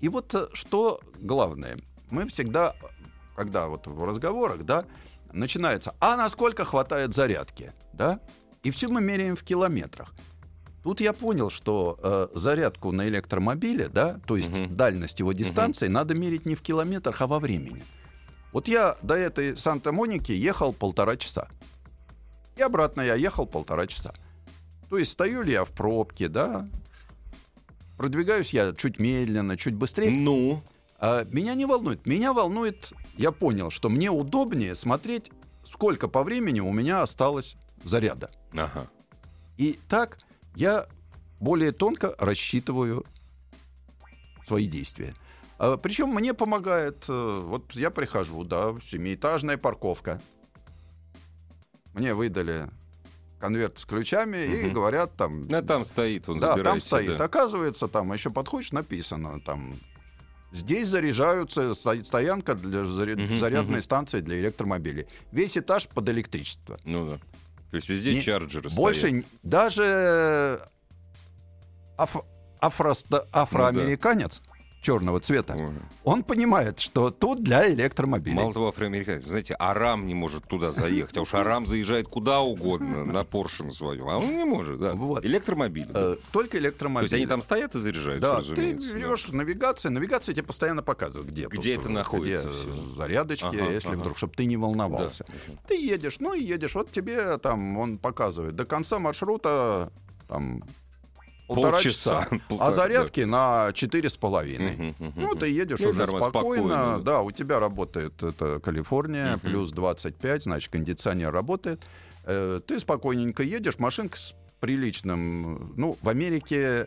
и 0.00 0.08
вот 0.08 0.34
э, 0.34 0.46
что 0.52 1.00
главное. 1.20 1.78
Мы 2.10 2.26
всегда, 2.26 2.74
когда 3.36 3.68
вот 3.68 3.86
в 3.86 4.04
разговорах, 4.04 4.64
да, 4.64 4.84
начинается, 5.32 5.94
а 6.00 6.16
насколько 6.16 6.64
хватает 6.64 7.14
зарядки, 7.14 7.72
да? 7.92 8.20
И 8.62 8.70
все 8.70 8.88
мы 8.88 9.00
меряем 9.00 9.36
в 9.36 9.42
километрах. 9.42 10.14
Тут 10.82 11.00
я 11.00 11.12
понял, 11.12 11.50
что 11.50 11.98
э, 12.02 12.28
зарядку 12.34 12.90
на 12.92 13.06
электромобиле, 13.08 13.88
да, 13.88 14.18
то 14.26 14.36
есть 14.36 14.48
uh-huh. 14.48 14.68
дальность 14.68 15.18
его 15.18 15.32
дистанции, 15.32 15.88
uh-huh. 15.88 15.92
надо 15.92 16.14
мерить 16.14 16.46
не 16.46 16.54
в 16.54 16.62
километрах, 16.62 17.20
а 17.20 17.26
во 17.26 17.38
времени. 17.38 17.82
Вот 18.52 18.66
я 18.66 18.96
до 19.02 19.14
этой 19.14 19.58
Санта-Моники 19.58 20.32
ехал 20.32 20.72
полтора 20.72 21.16
часа. 21.16 21.48
И 22.56 22.62
обратно 22.62 23.02
я 23.02 23.14
ехал 23.14 23.46
полтора 23.46 23.86
часа. 23.86 24.12
То 24.88 24.98
есть 24.98 25.12
стою 25.12 25.42
ли 25.42 25.52
я 25.52 25.64
в 25.64 25.70
пробке, 25.70 26.28
да? 26.28 26.66
Продвигаюсь 27.96 28.50
я 28.50 28.74
чуть 28.74 28.98
медленно, 28.98 29.56
чуть 29.56 29.74
быстрее. 29.74 30.10
Ну? 30.10 30.62
А, 31.00 31.24
меня 31.24 31.54
не 31.54 31.64
волнует. 31.64 32.06
Меня 32.06 32.32
волнует, 32.34 32.92
я 33.16 33.32
понял, 33.32 33.70
что 33.70 33.88
мне 33.88 34.10
удобнее 34.10 34.74
смотреть, 34.74 35.30
сколько 35.64 36.08
по 36.08 36.22
времени 36.22 36.60
у 36.60 36.72
меня 36.72 37.00
осталось 37.00 37.56
заряда. 37.82 38.30
Ага. 38.52 38.86
И 39.56 39.78
так 39.88 40.18
я 40.54 40.86
более 41.40 41.72
тонко 41.72 42.14
рассчитываю 42.18 43.06
свои 44.46 44.66
действия. 44.66 45.14
А, 45.58 45.78
причем 45.78 46.10
мне 46.10 46.34
помогает, 46.34 47.04
э, 47.08 47.42
вот 47.46 47.72
я 47.72 47.90
прихожу, 47.90 48.44
да, 48.44 48.74
семиэтажная 48.84 49.56
парковка. 49.56 50.20
Мне 51.94 52.12
выдали 52.12 52.68
конверт 53.38 53.78
с 53.78 53.86
ключами 53.86 54.46
угу. 54.46 54.66
и 54.66 54.70
говорят 54.70 55.16
там... 55.16 55.48
Да, 55.48 55.62
там 55.62 55.86
стоит, 55.86 56.28
он 56.28 56.40
Да, 56.40 56.56
там 56.58 56.78
стоит. 56.78 57.16
Да. 57.16 57.24
Оказывается, 57.24 57.88
там 57.88 58.12
еще 58.12 58.30
подходишь, 58.30 58.72
написано 58.72 59.40
там 59.40 59.72
Здесь 60.52 60.88
заряжаются, 60.88 61.74
стоянка 61.74 62.54
для 62.54 62.84
заряд, 62.84 63.18
uh-huh, 63.18 63.36
зарядной 63.36 63.78
uh-huh. 63.78 63.82
станции 63.82 64.20
для 64.20 64.40
электромобилей. 64.40 65.06
Весь 65.30 65.56
этаж 65.56 65.86
под 65.88 66.08
электричество. 66.08 66.78
Ну 66.84 67.08
да. 67.08 67.20
То 67.70 67.76
есть 67.76 67.88
везде 67.88 68.14
Не, 68.14 68.22
чарджеры 68.22 68.68
Больше 68.70 69.08
стоят. 69.08 69.24
даже 69.44 70.60
аф, 71.96 72.16
афро, 72.60 72.96
афроамериканец, 73.32 74.40
ну, 74.40 74.44
да 74.44 74.49
черного 74.80 75.20
цвета, 75.20 75.54
угу. 75.54 75.72
он 76.04 76.22
понимает, 76.22 76.80
что 76.80 77.10
тут 77.10 77.42
для 77.42 77.70
электромобилей. 77.70 78.34
Мало 78.34 78.52
того, 78.52 78.68
афроамериканец, 78.68 79.24
знаете, 79.24 79.54
Арам 79.58 80.06
не 80.06 80.14
может 80.14 80.44
туда 80.46 80.72
заехать, 80.72 81.16
а 81.16 81.22
уж 81.22 81.34
Арам 81.34 81.66
заезжает 81.66 82.08
куда 82.08 82.40
угодно, 82.40 83.04
на 83.12 83.24
Порше 83.24 83.64
на 83.64 83.72
своем, 83.72 84.08
а 84.08 84.18
он 84.18 84.36
не 84.36 84.44
может, 84.44 84.78
да. 84.80 84.94
Вот. 84.94 85.24
Электромобиль. 85.24 85.88
Э, 85.92 86.16
только 86.32 86.58
электромобиль. 86.58 87.08
То 87.08 87.14
есть 87.14 87.22
они 87.22 87.26
там 87.26 87.42
стоят 87.42 87.74
и 87.74 87.78
заряжают, 87.78 88.20
Да, 88.20 88.42
ты 88.42 88.72
берешь 88.72 89.26
да. 89.26 89.36
навигация, 89.36 89.90
навигация 89.90 90.34
тебе 90.34 90.44
постоянно 90.44 90.82
показывает, 90.82 91.28
где 91.28 91.46
Где 91.46 91.74
это 91.74 91.88
находится. 91.88 92.48
Где 92.48 92.94
зарядочки, 92.96 93.44
ага, 93.44 93.70
если 93.70 93.90
ага. 93.90 93.98
вдруг, 93.98 94.16
чтобы 94.16 94.32
ты 94.34 94.46
не 94.46 94.56
волновался. 94.56 95.24
Да. 95.28 95.54
Ты 95.68 95.74
едешь, 95.74 96.16
ну 96.20 96.34
и 96.34 96.42
едешь, 96.42 96.74
вот 96.74 96.90
тебе 96.90 97.38
там 97.38 97.76
он 97.76 97.98
показывает 97.98 98.56
до 98.56 98.64
конца 98.64 98.98
маршрута 98.98 99.92
там 100.28 100.62
полтора 101.54 101.72
Полчаса. 101.72 102.22
часа, 102.24 102.40
Полтора, 102.48 102.68
а 102.70 102.72
зарядки 102.72 103.20
на 103.20 103.72
четыре 103.74 104.08
с 104.08 104.16
половиной. 104.16 104.94
Ну, 104.98 105.34
ты 105.34 105.48
едешь 105.48 105.80
Ну, 105.80 105.90
уже 105.90 106.06
спокойно, 106.06 106.30
спокойно, 106.30 106.68
да. 106.68 106.98
да. 106.98 107.20
у 107.22 107.30
тебя 107.32 107.58
работает 107.58 108.22
это 108.22 108.60
Калифорния, 108.60 109.32
Мгм. 109.32 109.40
плюс 109.40 109.72
25, 109.72 110.44
значит, 110.44 110.70
кондиционер 110.72 111.32
работает. 111.32 111.80
Э, 112.24 112.60
ты 112.66 112.78
спокойненько 112.78 113.42
едешь, 113.42 113.78
машинка 113.78 114.16
с 114.16 114.34
приличным... 114.60 115.72
Ну, 115.76 115.96
в 116.00 116.08
Америке 116.08 116.86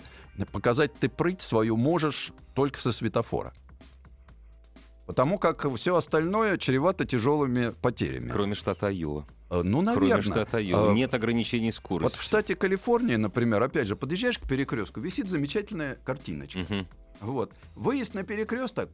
показать 0.52 0.94
ты 0.94 1.10
прыть 1.10 1.42
свою 1.42 1.76
можешь 1.76 2.32
только 2.56 2.80
со 2.80 2.92
светофора. 2.94 3.54
Потому 5.06 5.38
как 5.38 5.70
все 5.76 5.96
остальное 5.98 6.58
чревато 6.58 7.06
тяжелыми 7.06 7.74
потерями. 7.82 8.30
Кроме 8.32 8.56
штата 8.56 8.88
Айова. 8.88 9.26
Э, 9.54 9.62
Ну, 9.64 9.84
Кроме 9.84 10.00
наверное. 10.10 10.22
штата 10.22 10.58
Айова. 10.58 10.94
Нет 10.94 11.14
ограничений 11.14 11.72
скорости. 11.72 12.16
Вот 12.16 12.20
в 12.20 12.24
штате 12.24 12.56
Калифорния, 12.56 13.18
например, 13.18 13.62
опять 13.62 13.88
же, 13.88 13.96
подъезжаешь 13.96 14.40
к 14.40 14.48
перекрестку, 14.48 15.00
висит 15.00 15.28
замечательная 15.28 15.98
картиночка. 16.04 16.60
Мгм. 16.60 16.88
Вот. 17.22 17.52
Выезд 17.76 18.16
на 18.16 18.24
перекресток 18.24 18.90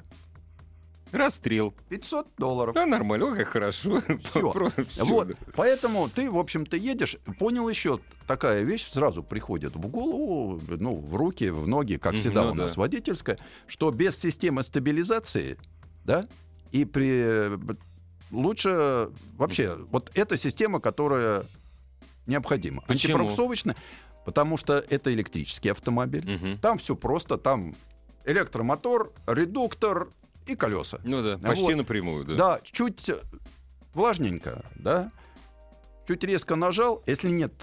Расстрел. 1.12 1.74
500 1.90 2.28
долларов. 2.38 2.76
Да, 2.76 2.86
нормально, 2.86 3.28
ой, 3.28 3.38
как 3.40 3.48
хорошо. 3.48 4.02
Просто 4.34 4.86
всё, 4.86 5.06
Вот. 5.06 5.36
Поэтому 5.56 6.08
ты, 6.10 6.30
в 6.30 6.38
общем-то, 6.38 6.78
едешь, 6.78 7.18
понял 7.40 7.68
еще 7.68 8.00
такая 8.28 8.62
вещь, 8.62 8.88
сразу 8.92 9.24
приходит 9.24 9.76
в 9.76 9.88
голову, 9.88 10.62
ну, 10.68 10.96
в 10.96 11.16
руки, 11.16 11.50
в 11.50 11.68
ноги, 11.68 11.96
как 11.96 12.14
всегда 12.16 12.44
ну 12.44 12.52
у 12.52 12.54
нас 12.54 12.76
да. 12.76 12.82
водительская, 12.82 13.40
что 13.66 13.90
без 13.92 14.18
системы 14.20 14.62
стабилизации, 14.62 15.58
да, 16.06 16.28
и 16.72 16.86
при 16.86 17.58
лучше 18.32 19.10
вообще 19.38 19.76
вот 19.92 20.12
эта 20.14 20.38
система, 20.38 20.80
которая 20.80 21.44
необходима. 22.28 22.82
Почему? 22.88 23.14
Антипробуксовочная, 23.16 23.76
потому 24.26 24.58
что 24.58 24.84
это 24.90 25.14
электрический 25.14 25.70
автомобиль. 25.70 26.30
Мгм. 26.30 26.58
Там 26.60 26.78
все 26.78 26.96
просто, 26.96 27.38
там 27.38 27.76
электромотор, 28.26 29.12
редуктор 29.28 30.10
и 30.46 30.56
колеса. 30.56 31.00
Ну 31.04 31.24
да, 31.24 31.38
почти 31.38 31.64
Вот. 31.64 31.76
напрямую, 31.76 32.26
да. 32.26 32.36
Да, 32.36 32.60
чуть 32.64 33.10
влажненько, 33.94 34.64
да, 34.76 35.12
чуть 36.08 36.24
резко 36.24 36.56
нажал, 36.56 37.02
если 37.06 37.30
нет 37.30 37.54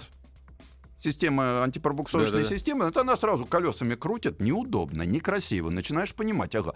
системы 0.99 1.61
антипробуксовочной 1.63 2.39
Да-да-да. 2.39 2.55
системы, 2.55 2.91
то 2.91 3.01
она 3.01 3.15
сразу 3.15 3.45
колесами 3.45 3.95
крутит, 3.95 4.39
неудобно, 4.39 5.03
некрасиво. 5.03 5.69
Начинаешь 5.69 6.13
понимать, 6.13 6.55
ага, 6.55 6.73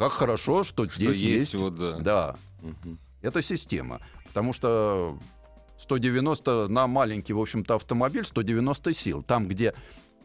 как 0.00 0.12
хорошо, 0.14 0.64
что, 0.64 0.88
Что 0.88 0.94
здесь 0.94 1.16
есть, 1.16 1.52
есть, 1.52 1.54
вот, 1.56 1.74
да. 1.74 1.98
да, 1.98 2.36
Мгм. 2.62 2.98
это 3.20 3.42
система, 3.42 4.00
потому 4.28 4.54
что 4.54 5.18
190 5.78 6.68
на 6.68 6.86
маленький, 6.86 7.34
в 7.34 7.38
общем-то, 7.38 7.74
автомобиль 7.74 8.24
190 8.24 8.94
сил, 8.94 9.22
там, 9.22 9.46
где 9.46 9.74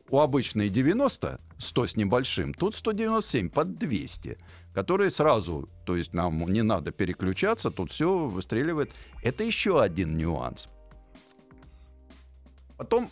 у 0.10 0.22
обычной 0.22 0.70
90, 0.70 1.42
100 1.58 1.88
с 1.88 1.98
небольшим, 1.98 2.54
тут 2.54 2.74
197 2.76 3.50
под 3.50 3.76
200, 3.76 4.38
которые 4.74 5.10
сразу, 5.10 5.68
то 5.86 5.98
есть 5.98 6.14
нам 6.14 6.50
не 6.54 6.62
надо 6.62 6.92
переключаться, 6.92 7.70
тут 7.70 7.92
все 7.92 8.28
выстреливает. 8.30 8.94
Это 9.24 9.44
еще 9.44 9.82
один 9.82 10.16
нюанс. 10.16 10.70
Потом 12.78 13.10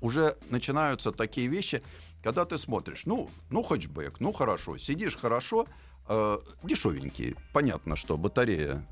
уже 0.00 0.38
начинаются 0.48 1.12
такие 1.12 1.48
вещи, 1.48 1.82
когда 2.22 2.46
ты 2.46 2.56
смотришь, 2.56 3.02
ну, 3.04 3.28
ну 3.50 3.62
хэтчбэк, 3.62 4.18
ну 4.20 4.32
хорошо, 4.32 4.78
сидишь 4.78 5.16
хорошо, 5.16 5.66
э, 6.08 6.38
дешевенький. 6.62 7.36
Понятно, 7.52 7.96
что 7.96 8.16
батарея 8.16 8.86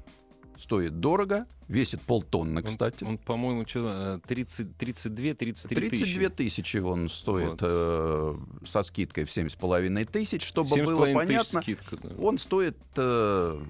стоит 0.59 1.00
дорого, 1.00 1.47
весит 1.68 2.00
полтонны, 2.02 2.61
Он- 2.61 2.66
кстати. 2.66 3.04
Он, 3.04 3.18
по-моему, 3.18 3.66
что, 3.66 4.21
30, 4.26 4.68
32-33 4.78 5.90
тысячи. 5.90 6.14
32 6.14 6.28
тысячи 6.30 6.76
он 6.78 7.09
стоит 7.09 7.49
Вот. 7.50 7.59
э, 7.62 8.35
со 8.66 8.83
скидкой 8.83 9.25
в 9.25 9.30
7,5 9.30 10.04
тысяч. 10.06 10.44
Чтобы 10.47 10.68
7,5 10.71 10.85
было 10.87 11.12
понятно, 11.14 11.62
скидка, 11.62 11.97
да. 11.97 12.11
он 12.23 12.38
стоит 12.38 12.76
э, 12.97 13.62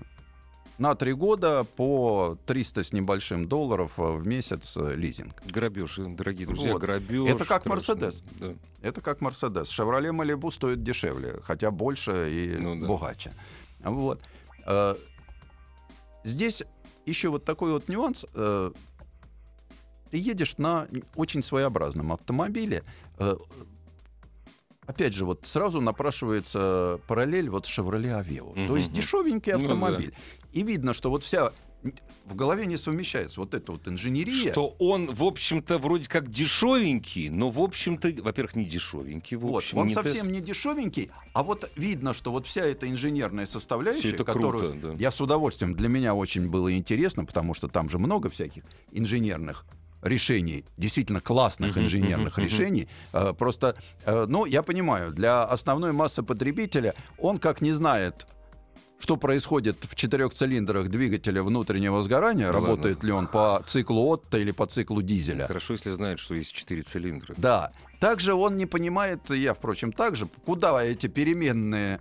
на 0.79 0.95
три 0.95 1.13
года 1.13 1.65
по 1.65 2.37
300 2.47 2.85
с 2.85 2.93
небольшим 2.93 3.47
долларов 3.49 3.93
э, 3.99 4.03
в 4.03 4.27
месяц 4.27 4.77
э, 4.77 4.95
лизинг. 4.97 5.35
Грабеж, 5.47 5.97
дорогие 5.99 6.47
друзья, 6.47 6.73
Вот. 6.73 6.81
грабеж. 6.83 7.31
Это 7.31 7.45
как. 7.45 7.67
Мерседес. 7.67 8.23
Да. 8.41 8.55
Это 8.83 9.01
как 9.01 9.21
Мерседес. 9.21 9.69
Шевроле 9.69 10.11
Малибу 10.13 10.51
стоит 10.51 10.83
дешевле, 10.83 11.41
хотя 11.43 11.71
больше 11.71 12.29
и 12.31 12.57
Ну 12.59 12.81
да. 12.81 12.87
богаче. 12.87 13.33
Вот. 13.81 14.21
Э, 14.67 14.95
Здесь 16.25 16.63
еще 17.05 17.29
вот 17.29 17.45
такой 17.45 17.71
вот 17.73 17.89
нюанс. 17.89 18.25
Ты 18.33 18.73
едешь 20.13 20.57
на 20.57 20.89
очень 21.17 21.43
своеобразном 21.43 22.13
автомобиле. 22.15 22.83
Опять 24.87 25.15
же, 25.15 25.25
вот 25.25 25.47
сразу 25.47 25.81
напрашивается 25.81 27.01
параллель 27.07 27.49
вот 27.49 27.67
Chevrolet 27.67 28.23
Aveo. 28.23 28.55
То 28.55 28.61
Мгм, 28.61 28.77
есть 28.77 28.93
дешевенький 28.93 29.53
Ну 29.53 29.59
да. 29.59 29.65
автомобиль. 29.65 30.15
И 30.53 30.63
видно, 30.63 30.95
что 30.95 31.11
вот 31.11 31.25
вся 31.25 31.53
в 32.25 32.35
голове 32.35 32.65
не 32.67 32.77
совмещается 32.77 33.41
вот 33.41 33.53
эта 33.53 33.73
вот 33.73 33.87
инженерия. 33.89 34.53
Что 34.53 34.75
он, 34.79 35.13
в 35.13 35.23
общем-то, 35.23 35.79
вроде 35.79 36.09
как 36.09 36.31
дешевенький, 36.31 37.29
но, 37.29 37.51
в 37.51 37.61
общем-то, 37.61 38.11
во-первых, 38.23 38.57
не 38.57 38.65
дешевенький. 38.65 39.37
В 39.37 39.41
Вот, 39.41 39.59
общем, 39.59 39.79
он 39.79 39.89
не 39.89 39.95
совсем 39.95 40.33
не 40.33 40.41
дешевенький, 40.41 41.11
а 41.35 41.43
вот 41.43 41.71
видно, 41.77 42.15
что 42.15 42.33
вот 42.33 42.47
вся 42.47 42.65
эта 42.65 42.89
инженерная 42.89 43.45
составляющая, 43.47 44.13
это 44.13 44.25
которую 44.25 44.73
круто, 44.73 44.93
да. 44.93 44.95
я 44.99 45.11
с 45.11 45.21
удовольствием, 45.21 45.75
для 45.75 45.89
меня 45.89 46.15
очень 46.15 46.49
было 46.49 46.75
интересно, 46.75 47.25
потому 47.27 47.53
что 47.53 47.69
там 47.69 47.91
же 47.91 47.99
много 47.99 48.31
всяких 48.31 48.63
инженерных 48.93 49.67
решений, 50.05 50.65
действительно 50.77 51.21
классных 51.21 51.77
инженерных 51.79 52.39
решений. 52.39 52.89
Э, 53.13 53.33
Просто, 53.37 53.75
э, 54.07 54.27
ну, 54.29 54.45
я 54.47 54.63
понимаю, 54.63 55.13
для 55.13 55.43
основной 55.45 55.93
массы 55.93 56.23
потребителя 56.23 56.95
он 57.19 57.39
как 57.39 57.61
не 57.61 57.73
знает, 57.73 58.27
что 59.01 59.17
происходит 59.17 59.77
в 59.83 59.95
четырех 59.97 60.33
цилиндрах 60.33 60.89
двигателя 60.89 61.43
внутреннего 61.43 62.03
сгорания, 62.03 62.47
Ну 62.47 62.53
ладно. 62.55 62.69
работает 62.69 63.03
ли 63.03 63.13
он 63.13 63.27
по 63.27 63.63
циклу 63.67 64.07
Отто 64.09 64.39
или 64.39 64.53
по 64.53 64.67
циклу 64.67 65.03
дизеля. 65.03 65.47
Хорошо, 65.47 65.75
если 65.75 65.93
знает, 65.93 66.21
что 66.21 66.35
есть 66.35 66.53
четыре 66.53 66.83
цилиндра. 66.83 67.35
Да. 67.37 67.73
Также 68.01 68.35
он 68.35 68.57
не 68.57 68.67
понимает, 68.67 69.21
я, 69.31 69.53
впрочем, 69.55 69.93
также, 69.93 70.27
куда 70.47 70.83
эти 70.83 71.07
переменные 71.07 72.01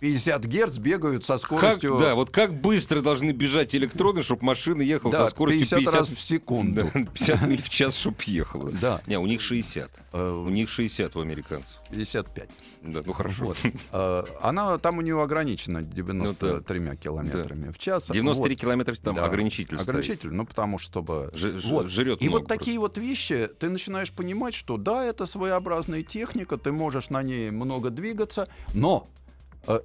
50 0.00 0.44
Герц 0.46 0.78
бегают 0.78 1.24
со 1.24 1.34
Как, 1.34 1.42
скоростью... 1.42 1.98
да, 2.00 2.14
вот 2.14 2.30
как 2.30 2.58
быстро 2.58 3.02
должны 3.02 3.32
бежать 3.32 3.74
электроны, 3.74 4.22
чтобы 4.22 4.44
машина 4.44 4.82
ехала 4.82 5.12
да, 5.12 5.24
со 5.26 5.30
скоростью 5.30 5.60
50, 5.62 5.78
50, 5.78 5.94
раз 5.94 6.08
в 6.08 6.20
секунду. 6.20 6.90
Да, 6.94 7.00
50 7.12 7.42
миль 7.46 7.62
в 7.62 7.68
час, 7.68 7.96
чтобы 7.96 8.16
ехала. 8.24 8.70
Да. 8.70 9.02
Не, 9.06 9.18
у 9.18 9.26
них 9.26 9.40
60. 9.40 9.90
Э, 10.12 10.30
У 10.30 10.48
них 10.48 10.68
60 10.68 11.14
у 11.16 11.20
американцев. 11.20 11.78
55. 11.90 12.48
Да, 12.82 13.02
ну 13.04 13.12
хорошо. 13.12 13.44
Вот. 13.44 13.58
Э, 13.92 14.24
Она 14.42 14.78
там 14.78 14.98
у 14.98 15.00
нее 15.02 15.22
ограничена 15.22 15.82
93 15.82 16.80
Ну 16.80 16.96
километрами 16.96 17.70
в 17.70 17.78
час. 17.78 18.06
93 18.10 18.54
Вот. 18.54 18.60
километра 18.60 18.94
там 18.96 19.16
Да. 19.16 19.26
ограничитель 19.26 19.76
стоит. 19.76 19.88
Ограничитель, 19.88 20.32
ну 20.32 20.46
потому 20.46 20.78
чтобы... 20.78 21.30
Ж- 21.34 21.60
Вот. 21.66 21.90
жрет 21.90 22.22
И 22.22 22.28
вот 22.28 22.46
такие 22.46 22.78
вот 22.78 22.96
вещи, 22.96 23.48
ты 23.58 23.68
начинаешь 23.68 24.10
понимать, 24.12 24.54
что 24.54 24.78
да, 24.78 25.04
это 25.04 25.26
своеобразная 25.26 26.02
техника, 26.02 26.56
ты 26.56 26.72
можешь 26.72 27.10
на 27.10 27.22
ней 27.22 27.50
много 27.50 27.90
двигаться, 27.90 28.48
но 28.74 29.08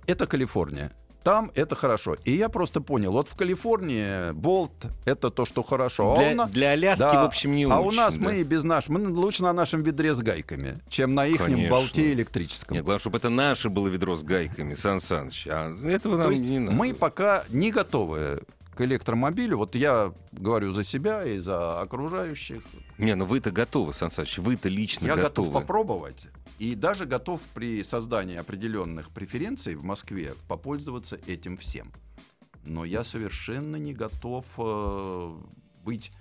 это 0.08 0.28
Калифорния. 0.28 0.92
Там 1.24 1.52
это 1.56 1.74
хорошо. 1.76 2.18
И 2.24 2.34
я 2.34 2.50
просто 2.50 2.82
понял, 2.82 3.12
вот 3.12 3.30
в 3.30 3.36
Калифорнии 3.36 4.32
болт 4.34 4.72
это 5.06 5.32
то, 5.32 5.48
что 5.48 5.64
хорошо. 5.64 6.14
а 6.14 6.18
Для, 6.20 6.32
у 6.32 6.36
на- 6.36 6.46
для 6.48 6.70
Аляски, 6.70 7.00
Да. 7.02 7.24
в 7.24 7.26
общем, 7.26 7.56
не 7.56 7.64
а 7.64 7.80
очень. 7.80 7.88
у 7.88 7.92
нас 7.94 8.14
да. 8.14 8.24
мы 8.26 8.36
и 8.42 8.44
без 8.44 8.64
наш, 8.64 8.90
мы 8.90 9.10
лучше 9.10 9.42
на 9.42 9.52
нашем 9.52 9.82
ведре 9.82 10.14
с 10.14 10.20
гайками, 10.20 10.82
чем 10.88 11.16
на 11.16 11.26
их 11.26 11.42
болте 11.68 12.14
электрическом. 12.14 12.76
Нет, 12.76 12.86
главное, 12.86 13.00
чтобы 13.00 13.18
это 13.18 13.30
наше 13.30 13.70
было 13.70 13.88
ведро 13.88 14.16
с 14.18 14.22
гайками, 14.22 14.76
Сан 14.76 15.00
Саныч. 15.02 15.48
А 15.50 15.74
этого 15.88 16.16
нам 16.18 16.26
То 16.28 16.32
есть 16.32 16.44
не 16.44 16.60
надо. 16.60 16.78
мы 16.78 16.94
пока 16.94 17.44
не 17.50 17.72
готовы 17.72 18.44
к 18.76 18.82
электромобилю. 18.82 19.58
Вот 19.58 19.74
я 19.74 20.12
говорю 20.32 20.74
за 20.76 20.84
себя 20.84 21.24
и 21.26 21.40
за 21.40 21.82
окружающих. 21.82 22.62
Не, 22.98 23.16
ну 23.16 23.26
вы-то 23.26 23.52
готовы, 23.52 23.94
Сан 23.94 24.10
Саныч, 24.12 24.38
вы-то 24.38 24.70
лично 24.70 25.06
Я 25.08 25.16
готовы. 25.16 25.50
готов 25.50 25.62
попробовать. 25.62 26.26
И 26.60 26.76
даже 26.76 27.06
готов 27.06 27.42
при 27.54 27.84
создании 27.84 28.38
определенных 28.38 29.10
преференций 29.10 29.76
в 29.76 29.84
Москве 29.84 30.34
попользоваться 30.48 31.20
этим 31.28 31.58
всем. 31.58 31.92
Но 32.64 32.86
я 32.86 33.04
совершенно 33.04 33.76
не 33.76 33.94
готов 33.94 34.46
э, 34.58 35.34
быть 35.84 36.12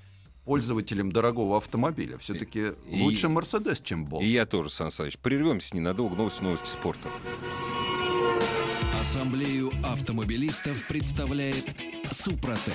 пользователем 0.44 1.10
дорогого 1.12 1.56
автомобиля. 1.56 2.18
Все-таки 2.18 2.72
И- 2.90 3.02
лучше 3.02 3.28
Мерседес, 3.28 3.80
чем 3.80 4.04
Болт. 4.06 4.22
И 4.24 4.26
я 4.26 4.44
тоже, 4.44 4.68
Сан 4.70 4.90
Саныч. 4.90 5.16
Прервемся 5.18 5.74
ненадолго. 5.76 6.16
Новости, 6.16 6.42
новости 6.42 6.68
спорта. 6.68 7.08
Ассамблею 9.00 9.70
автомобилистов 9.84 10.86
представляет 10.88 11.64
Супротек. 12.10 12.74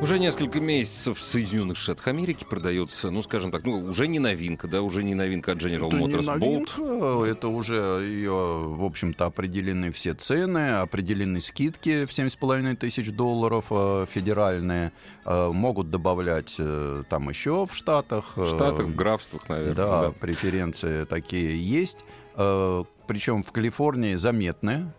Уже 0.00 0.20
несколько 0.20 0.60
месяцев 0.60 1.18
в 1.18 1.22
Соединенных 1.22 1.76
Штатах 1.76 2.06
Америки 2.06 2.46
продается, 2.48 3.10
ну, 3.10 3.20
скажем 3.24 3.50
так, 3.50 3.64
ну, 3.64 3.78
уже 3.78 4.06
не 4.06 4.20
новинка, 4.20 4.68
да, 4.68 4.80
уже 4.80 5.02
не 5.02 5.16
новинка 5.16 5.52
от 5.52 5.58
General 5.58 5.88
это 5.88 5.96
Motors 5.96 6.20
не 6.20 6.26
новинка, 6.26 6.80
Bolt. 6.80 7.26
Это 7.26 7.48
уже 7.48 7.74
ее, 8.04 8.30
в 8.30 8.84
общем-то, 8.84 9.26
определены 9.26 9.90
все 9.90 10.14
цены, 10.14 10.76
определены 10.76 11.40
скидки 11.40 12.06
в 12.06 12.10
7,5 12.10 12.76
тысяч 12.76 13.10
долларов 13.10 13.66
э, 13.70 14.06
федеральные. 14.08 14.92
Э, 15.24 15.50
могут 15.50 15.90
добавлять 15.90 16.54
э, 16.58 17.02
там 17.10 17.28
еще 17.28 17.66
в 17.66 17.74
Штатах. 17.74 18.36
В 18.36 18.46
Штатах, 18.46 18.86
в 18.86 18.94
графствах, 18.94 19.48
наверное. 19.48 19.74
Да, 19.74 20.02
да. 20.02 20.10
преференции 20.12 21.06
такие 21.06 21.60
есть. 21.60 21.98
Причем 22.34 23.42
в 23.42 23.50
Калифорнии 23.50 24.14
заметны 24.14 24.92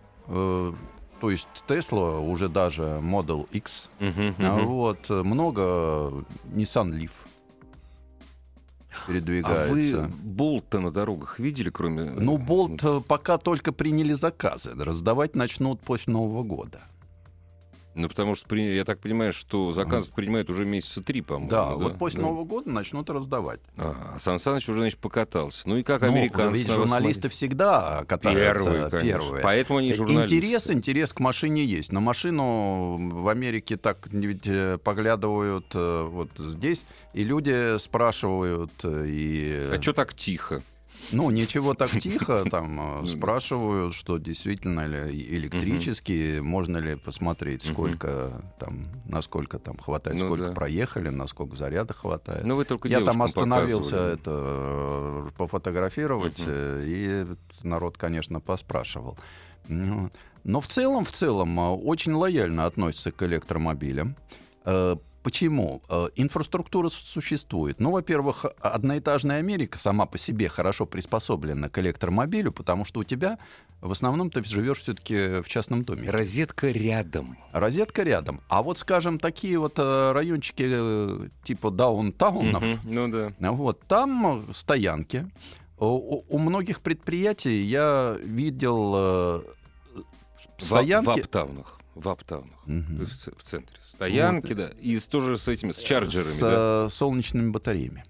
то 1.19 1.29
есть 1.29 1.47
Tesla 1.67 2.19
уже 2.19 2.49
даже 2.49 2.83
Model 3.01 3.47
X. 3.51 3.89
Uh-huh, 3.99 4.35
uh-huh. 4.37 4.65
Вот, 4.65 5.09
много 5.09 5.61
Nissan 6.53 6.91
Leaf 6.91 7.11
передвигается. 9.07 10.03
А 10.03 10.07
вы 10.07 10.13
болт 10.23 10.73
на 10.73 10.91
дорогах 10.91 11.39
видели, 11.39 11.69
кроме... 11.69 12.03
Ну, 12.03 12.37
болт 12.37 12.83
пока 13.07 13.37
только 13.37 13.71
приняли 13.71 14.13
заказы. 14.13 14.71
Раздавать 14.75 15.35
начнут 15.35 15.81
после 15.81 16.13
Нового 16.13 16.43
года. 16.43 16.79
Ну, 17.99 18.07
потому 18.07 18.35
что, 18.35 18.55
я 18.55 18.85
так 18.85 18.99
понимаю, 18.99 19.33
что 19.33 19.73
заказ 19.73 20.07
принимают 20.07 20.49
уже 20.49 20.63
месяца 20.63 21.01
три, 21.01 21.21
по-моему. 21.21 21.49
Да, 21.49 21.69
да, 21.69 21.75
вот 21.75 21.97
после 21.97 22.21
да. 22.21 22.27
Нового 22.27 22.45
года 22.45 22.69
начнут 22.69 23.09
раздавать. 23.09 23.59
А, 23.75 24.17
Сан 24.21 24.39
Саныч 24.39 24.69
уже, 24.69 24.79
значит, 24.79 24.99
покатался. 24.99 25.67
Ну 25.67 25.75
и 25.75 25.83
как 25.83 26.01
ну, 26.01 26.07
американцы? 26.07 26.59
Ведь 26.59 26.67
журналисты 26.67 27.23
смотреть? 27.23 27.33
всегда 27.33 28.05
катаются 28.07 28.63
первые. 28.63 28.89
Конечно. 28.89 29.09
первые. 29.09 29.43
Поэтому 29.43 29.79
они 29.79 29.93
журналисты. 29.93 30.37
Интерес, 30.37 30.69
интерес 30.69 31.11
к 31.11 31.19
машине 31.19 31.65
есть. 31.65 31.91
На 31.91 31.99
машину 31.99 32.97
в 33.11 33.27
Америке 33.27 33.75
так 33.75 34.07
ведь 34.07 34.47
э, 34.47 34.77
поглядывают 34.77 35.65
э, 35.73 36.03
вот 36.09 36.29
здесь, 36.37 36.83
и 37.13 37.25
люди 37.25 37.77
спрашивают. 37.79 38.71
Э, 38.83 39.05
и... 39.05 39.71
А 39.73 39.81
что 39.81 39.91
так 39.91 40.13
тихо? 40.13 40.61
Ну, 41.11 41.29
ничего 41.31 41.73
так 41.73 41.91
тихо, 41.91 42.45
там 42.51 43.03
э, 43.03 43.07
спрашивают, 43.07 43.93
что 43.93 44.17
действительно 44.17 44.85
ли 44.85 45.09
электрические, 45.37 46.41
можно 46.41 46.77
ли 46.77 46.95
посмотреть, 46.95 47.63
сколько 47.65 48.29
там, 48.59 48.87
насколько 49.05 49.59
там 49.59 49.77
хватает, 49.77 50.19
ну, 50.19 50.25
сколько 50.25 50.51
проехали, 50.51 51.09
насколько 51.09 51.55
заряда 51.55 51.93
хватает. 51.93 52.45
Ну, 52.45 52.55
вы 52.55 52.65
только 52.65 52.87
Я 52.87 53.01
там 53.01 53.21
остановился 53.23 53.95
это 53.95 54.31
э, 54.31 55.29
пофотографировать, 55.37 56.39
угу. 56.39 56.51
и 56.51 57.25
народ, 57.63 57.97
конечно, 57.97 58.39
поспрашивал. 58.39 59.17
Ну, 59.67 60.11
но 60.43 60.61
в 60.61 60.67
целом, 60.67 61.05
в 61.05 61.11
целом, 61.11 61.57
очень 61.59 62.13
лояльно 62.13 62.65
относятся 62.65 63.11
к 63.11 63.21
электромобилям. 63.23 64.15
Почему? 65.29 65.83
Э, 65.89 66.09
инфраструктура 66.15 66.89
существует. 66.89 67.79
Ну, 67.79 67.91
во-первых, 67.91 68.47
одноэтажная 68.61 69.37
Америка 69.37 69.77
сама 69.77 70.07
по 70.07 70.17
себе 70.17 70.49
хорошо 70.49 70.87
приспособлена 70.87 71.69
к 71.69 71.77
электромобилю, 71.77 72.51
потому 72.51 72.83
что 72.83 73.01
у 73.01 73.03
тебя 73.03 73.37
в 73.79 73.91
основном 73.91 74.31
ты 74.31 74.43
живешь 74.43 74.79
все-таки 74.79 75.43
в 75.43 75.47
частном 75.47 75.83
доме. 75.83 76.09
Розетка 76.09 76.71
рядом. 76.71 77.37
Розетка 77.51 78.01
рядом. 78.01 78.41
А 78.49 78.63
вот, 78.63 78.79
скажем, 78.79 79.19
такие 79.19 79.59
вот 79.59 79.77
э, 79.77 80.11
райончики 80.13 80.65
э, 80.67 81.27
типа 81.43 81.69
даунтаунов, 81.69 82.63
угу, 82.63 82.79
ну 82.85 83.07
да. 83.39 83.51
вот 83.51 83.81
там 83.81 84.43
стоянки. 84.51 85.29
У, 85.77 86.23
у 86.27 86.39
многих 86.39 86.81
предприятий 86.81 87.61
я 87.65 88.17
видел 88.19 89.43
стоянки. 90.57 91.05
В, 91.05 91.13
в 91.13 91.19
аптаунах. 91.19 91.79
В 91.93 92.09
аптаунах. 92.09 92.67
Угу. 92.67 93.05
В, 93.05 93.37
в 93.37 93.43
центре 93.43 93.79
стоянки, 93.99 94.53
вот. 94.53 94.57
да, 94.57 94.69
и 94.79 94.97
тоже 94.99 95.37
с 95.37 95.47
этими, 95.47 95.73
с 95.73 95.79
чарджерами, 95.79 96.31
с 96.31 96.39
да? 96.39 96.85
Э, 96.85 96.89
солнечными 96.89 97.49
батареями. 97.51 98.05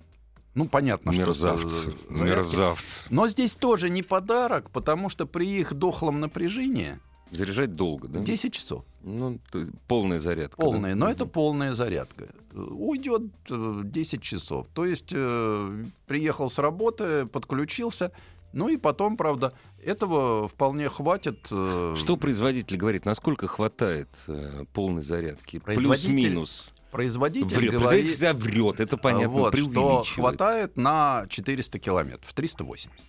Ну, 0.53 0.67
понятно, 0.67 1.11
мерзавцы, 1.11 1.91
что... 1.91 1.93
Мерзавцы. 2.09 2.85
Но 3.09 3.27
здесь 3.27 3.55
тоже 3.55 3.89
не 3.89 4.03
подарок, 4.03 4.69
потому 4.71 5.09
что 5.09 5.25
при 5.25 5.47
их 5.47 5.73
дохлом 5.73 6.19
напряжении... 6.19 6.99
Заряжать 7.31 7.75
долго, 7.75 8.07
да? 8.07 8.19
10 8.19 8.53
часов. 8.53 8.83
Ну, 9.03 9.39
полная 9.87 10.19
зарядка. 10.19 10.57
Полная, 10.57 10.93
да? 10.93 10.99
но 10.99 11.05
угу. 11.05 11.11
это 11.11 11.25
полная 11.25 11.75
зарядка. 11.75 12.27
Уйдет 12.53 13.23
10 13.47 14.13
э, 14.13 14.21
часов. 14.21 14.67
То 14.73 14.85
есть 14.85 15.11
э, 15.11 15.83
приехал 16.07 16.49
с 16.49 16.57
работы, 16.57 17.25
подключился, 17.27 18.11
ну 18.51 18.67
и 18.67 18.77
потом, 18.77 19.15
правда, 19.15 19.53
этого 19.83 20.47
вполне 20.47 20.89
хватит. 20.89 21.47
Э, 21.51 21.95
что 21.97 22.17
производитель 22.17 22.77
говорит, 22.77 23.05
насколько 23.05 23.47
хватает 23.47 24.09
э, 24.27 24.65
полной 24.73 25.03
зарядки? 25.03 25.59
Плюс-минус. 25.59 26.73
Производитель 26.91 27.55
врет. 27.55 27.73
говорит... 27.73 28.05
Производитель 28.05 28.33
врет, 28.33 28.79
это 28.79 28.97
понятно, 28.97 29.29
вот, 29.29 29.55
что 29.55 30.03
хватает 30.15 30.75
на 30.75 31.25
400 31.29 31.79
километров, 31.79 32.33
380. 32.33 33.07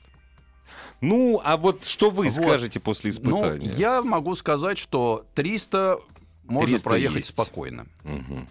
Ну, 1.01 1.41
а 1.43 1.57
вот 1.57 1.85
что 1.85 2.11
вы 2.11 2.29
вот. 2.29 2.33
скажете 2.33 2.79
после 2.79 3.11
ну, 3.11 3.17
испытания? 3.17 3.71
Ну, 3.73 3.79
я 3.79 4.03
могу 4.03 4.35
сказать, 4.35 4.77
что 4.77 5.25
300 5.35 5.99
можно 6.45 6.69
300 6.69 6.89
проехать 6.89 7.17
есть. 7.19 7.31
спокойно. 7.31 7.87
Угу. 8.05 8.47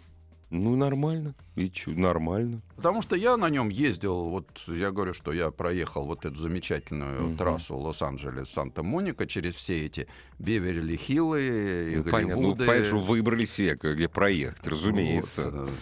Ну, 0.50 0.76
нормально. 0.76 1.36
И 1.56 1.70
чё, 1.70 1.92
нормально. 1.92 2.62
Потому 2.76 3.02
что 3.02 3.16
я 3.16 3.38
на 3.38 3.50
нем 3.50 3.70
ездил, 3.70 4.30
вот 4.30 4.48
я 4.68 4.92
говорю, 4.92 5.14
что 5.14 5.32
я 5.32 5.52
проехал 5.52 6.06
вот 6.06 6.26
эту 6.26 6.38
замечательную 6.38 7.28
угу. 7.28 7.38
трассу 7.38 7.78
Лос-Анджелес-Санта-Моника 7.78 9.28
через 9.28 9.54
все 9.56 9.86
эти 9.86 10.08
Беверли-Хиллы 10.40 11.94
и 11.94 11.96
ну, 11.98 12.04
Голливуды. 12.04 12.66
Понятно, 12.66 12.98
ну, 12.98 13.00
выбрали 13.00 13.46
себе, 13.46 13.78
где 13.80 14.10
проехать, 14.10 14.66
разумеется. 14.66 15.52
Вот, 15.52 15.70
э, 15.70 15.74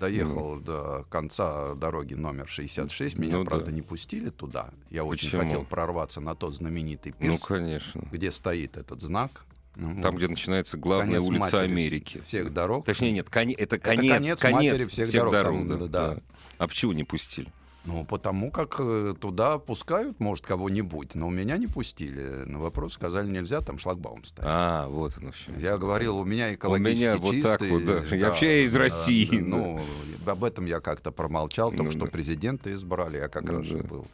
доехал 0.00 0.54
ну. 0.54 0.60
до 0.60 1.06
конца 1.10 1.74
дороги 1.74 2.14
номер 2.14 2.48
66. 2.48 3.18
Меня, 3.18 3.38
ну, 3.38 3.44
правда, 3.44 3.66
да. 3.66 3.72
не 3.72 3.82
пустили 3.82 4.30
туда. 4.30 4.70
Я 4.90 5.04
Почему? 5.04 5.10
очень 5.10 5.30
хотел 5.30 5.64
прорваться 5.64 6.20
на 6.20 6.34
тот 6.34 6.54
знаменитый 6.54 7.14
ну, 7.18 7.26
пирс, 7.26 7.40
ну, 7.40 7.46
конечно. 7.46 8.08
где 8.10 8.32
стоит 8.32 8.76
этот 8.78 9.02
знак. 9.02 9.44
Ну, 9.78 10.02
Там, 10.02 10.16
где 10.16 10.26
начинается 10.26 10.76
главная 10.76 11.20
улица 11.20 11.60
Америки. 11.60 12.20
Всех 12.26 12.52
дорог. 12.52 12.84
Точнее, 12.84 13.12
нет, 13.12 13.30
коне, 13.30 13.54
это 13.54 13.78
конец, 13.78 14.04
это 14.04 14.14
конец, 14.14 14.38
конец 14.40 14.72
матери 14.72 14.84
всех, 14.86 15.08
всех 15.08 15.20
дорог. 15.20 15.32
дорог 15.32 15.58
там, 15.58 15.68
да, 15.68 15.76
да. 15.76 16.14
Да. 16.14 16.20
А 16.58 16.66
почему 16.66 16.92
не 16.92 17.04
пустили? 17.04 17.48
Ну, 17.84 18.04
потому 18.04 18.50
как 18.50 18.76
э, 18.80 19.14
туда 19.18 19.58
пускают, 19.58 20.18
может, 20.18 20.44
кого-нибудь, 20.44 21.14
но 21.14 21.28
у 21.28 21.30
меня 21.30 21.56
не 21.56 21.68
пустили. 21.68 22.44
На 22.44 22.58
вопрос 22.58 22.94
сказали, 22.94 23.28
нельзя, 23.28 23.60
там 23.60 23.78
шлагбаум 23.78 24.24
стоит. 24.24 24.44
А, 24.46 24.88
вот 24.88 25.16
оно 25.16 25.30
все. 25.30 25.52
Я 25.58 25.78
говорил, 25.78 26.18
у 26.18 26.24
меня 26.24 26.52
экологически 26.52 26.96
у 26.96 26.98
меня 26.98 27.16
вот 27.16 27.32
чистый. 27.32 27.50
Так 27.50 27.70
вот, 27.70 27.84
да. 27.86 28.00
да. 28.00 28.16
Я 28.16 28.28
вообще 28.28 28.64
из 28.64 28.74
России. 28.74 29.38
Да, 29.38 29.46
ну, 29.46 29.80
об 30.26 30.44
этом 30.44 30.66
я 30.66 30.80
как-то 30.80 31.12
промолчал, 31.12 31.70
только 31.70 31.84
ну, 31.84 31.90
что 31.92 32.00
да. 32.00 32.06
президента 32.08 32.74
избрали, 32.74 33.18
я 33.18 33.28
как 33.28 33.44
ну, 33.44 33.58
раз 33.58 33.66
же 33.66 33.78
был. 33.78 34.04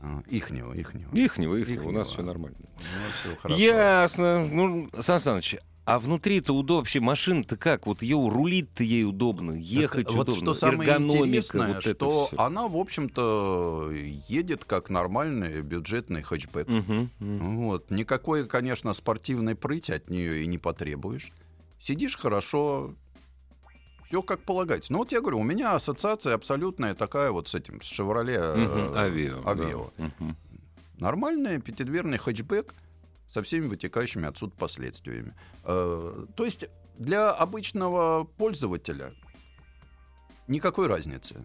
А, 0.00 0.22
ихнего, 0.30 0.72
ихнего. 0.72 1.14
Ихнего, 1.14 1.56
ихнего. 1.56 1.88
У 1.88 1.92
нас 1.92 2.08
все 2.08 2.22
нормально. 2.22 2.56
У 2.60 3.34
нас 3.34 3.38
все 3.42 3.54
Ясно. 3.54 4.46
Ну, 4.46 4.88
Сан 4.98 5.20
Саныч, 5.20 5.56
а 5.88 5.98
внутри-то 5.98 6.54
удобно 6.54 6.80
вообще 6.80 7.00
машина-то 7.00 7.56
как? 7.56 7.86
Вот 7.86 8.02
ее 8.02 8.16
рулить-то 8.16 8.84
ей 8.84 9.04
удобно, 9.04 9.52
ехать 9.52 10.04
так, 10.04 10.14
удобно. 10.14 10.34
Вот 10.34 10.42
что 10.42 10.52
самое 10.52 10.90
интересное, 10.90 11.74
вот 11.74 11.82
что 11.82 12.28
она, 12.36 12.68
в 12.68 12.76
общем-то, 12.76 13.90
едет 14.28 14.66
как 14.66 14.90
нормальный 14.90 15.62
бюджетный 15.62 16.20
хэтчбэк. 16.20 16.68
Угу, 16.68 17.08
угу. 17.20 17.44
Вот. 17.62 17.90
Никакой, 17.90 18.46
конечно, 18.46 18.92
спортивной 18.92 19.56
прыти 19.56 19.92
от 19.92 20.10
нее 20.10 20.42
и 20.42 20.46
не 20.46 20.58
потребуешь. 20.58 21.32
Сидишь 21.80 22.18
хорошо, 22.18 22.94
все 24.08 24.22
как 24.22 24.40
полагается. 24.40 24.92
Ну 24.92 24.98
вот 24.98 25.12
я 25.12 25.20
говорю, 25.20 25.38
у 25.38 25.44
меня 25.44 25.74
ассоциация 25.74 26.34
абсолютная 26.34 26.94
такая 26.94 27.30
вот 27.30 27.48
с 27.48 27.54
этим, 27.54 27.82
с 27.82 27.84
Шевроле 27.84 28.40
угу, 28.40 28.96
Авио. 28.96 29.46
Авио. 29.46 29.90
Нормальный 30.98 31.60
пятидверный 31.60 32.18
хэтчбэк 32.18 32.74
со 33.28 33.42
всеми 33.42 33.66
вытекающими 33.66 34.26
отсюда 34.26 34.54
последствиями. 34.56 35.34
Э, 35.64 36.26
то 36.34 36.44
есть 36.44 36.64
для 36.96 37.30
обычного 37.30 38.24
пользователя 38.24 39.12
никакой 40.48 40.88
разницы. 40.88 41.44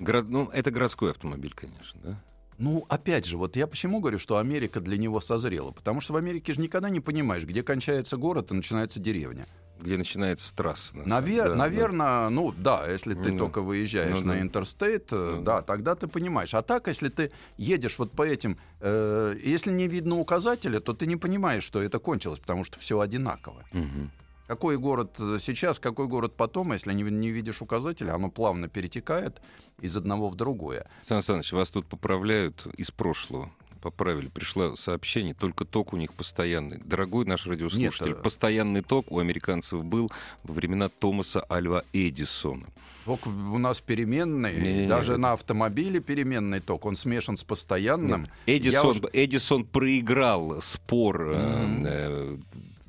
Город, 0.00 0.26
ну, 0.28 0.50
это 0.52 0.70
городской 0.70 1.12
автомобиль, 1.12 1.54
конечно, 1.54 2.00
да? 2.02 2.22
Ну, 2.58 2.84
опять 2.88 3.24
же, 3.24 3.36
вот 3.36 3.56
я 3.56 3.66
почему 3.66 4.00
говорю, 4.00 4.18
что 4.18 4.38
Америка 4.38 4.80
для 4.80 4.98
него 4.98 5.20
созрела? 5.20 5.70
Потому 5.70 6.00
что 6.00 6.12
в 6.12 6.16
Америке 6.16 6.52
же 6.52 6.60
никогда 6.60 6.90
не 6.90 7.00
понимаешь, 7.00 7.44
где 7.44 7.62
кончается 7.62 8.16
город 8.16 8.50
и 8.50 8.54
начинается 8.54 9.00
деревня 9.00 9.46
где 9.80 9.96
начинается 9.96 10.54
трасса. 10.54 10.96
На 10.96 11.20
Навер... 11.20 11.50
Да, 11.50 11.54
наверное, 11.54 12.06
да. 12.06 12.30
ну 12.30 12.52
да, 12.52 12.90
если 12.90 13.14
ты 13.14 13.32
ну, 13.32 13.38
только 13.38 13.62
выезжаешь 13.62 14.20
ну, 14.20 14.32
на 14.32 14.40
интерстейт, 14.40 15.12
э, 15.12 15.34
ну, 15.36 15.42
да, 15.42 15.62
тогда 15.62 15.94
ты 15.94 16.08
понимаешь. 16.08 16.54
А 16.54 16.62
так, 16.62 16.88
если 16.88 17.08
ты 17.08 17.30
едешь 17.56 17.98
вот 17.98 18.10
по 18.10 18.26
этим, 18.26 18.58
э, 18.80 19.36
если 19.40 19.70
не 19.70 19.86
видно 19.86 20.18
указателя, 20.18 20.80
то 20.80 20.94
ты 20.94 21.06
не 21.06 21.16
понимаешь, 21.16 21.62
что 21.62 21.80
это 21.80 21.98
кончилось, 21.98 22.40
потому 22.40 22.64
что 22.64 22.78
все 22.78 22.98
одинаково. 22.98 23.64
Угу. 23.72 24.10
Какой 24.48 24.78
город 24.78 25.16
э, 25.20 25.36
сейчас, 25.42 25.78
какой 25.78 26.08
город 26.08 26.32
потом, 26.34 26.72
если 26.72 26.94
не, 26.94 27.02
не 27.02 27.28
видишь 27.28 27.60
указателя, 27.60 28.14
оно 28.14 28.30
плавно 28.30 28.66
перетекает 28.66 29.42
из 29.82 29.94
одного 29.94 30.30
в 30.30 30.36
другое. 30.36 30.86
Сан 31.06 31.22
Саныч, 31.22 31.52
вас 31.52 31.68
тут 31.70 31.86
поправляют 31.86 32.66
из 32.78 32.90
прошлого 32.90 33.50
поправили. 33.82 34.26
Пришло 34.26 34.74
сообщение, 34.74 35.34
только 35.34 35.64
ток 35.64 35.92
у 35.92 35.96
них 35.96 36.12
постоянный. 36.12 36.78
Дорогой 36.78 37.26
наш 37.26 37.46
радиослушатель, 37.46 38.08
Нет, 38.08 38.18
э, 38.18 38.22
постоянный 38.22 38.80
ток 38.80 39.12
у 39.12 39.20
американцев 39.20 39.84
был 39.84 40.10
во 40.42 40.52
времена 40.54 40.88
Томаса 40.88 41.44
Альва 41.48 41.84
Эдисона. 41.92 42.66
Ток 43.04 43.26
у 43.26 43.58
нас 43.58 43.80
переменный, 43.80 44.52
Не-не-не, 44.58 44.88
даже 44.88 45.12
это- 45.12 45.20
на 45.20 45.32
автомобиле 45.32 46.00
переменный 46.00 46.58
ток, 46.60 46.86
он 46.86 46.96
смешан 46.96 47.36
с 47.36 47.44
постоянным. 47.44 48.22
Нет, 48.22 48.30
Я 48.46 48.56
Эдисон, 48.56 48.96
уж- 48.96 49.10
Эдисон 49.12 49.64
проиграл 49.64 50.60
спор, 50.60 51.36
Мгм. 51.36 51.84
э, 51.86 52.36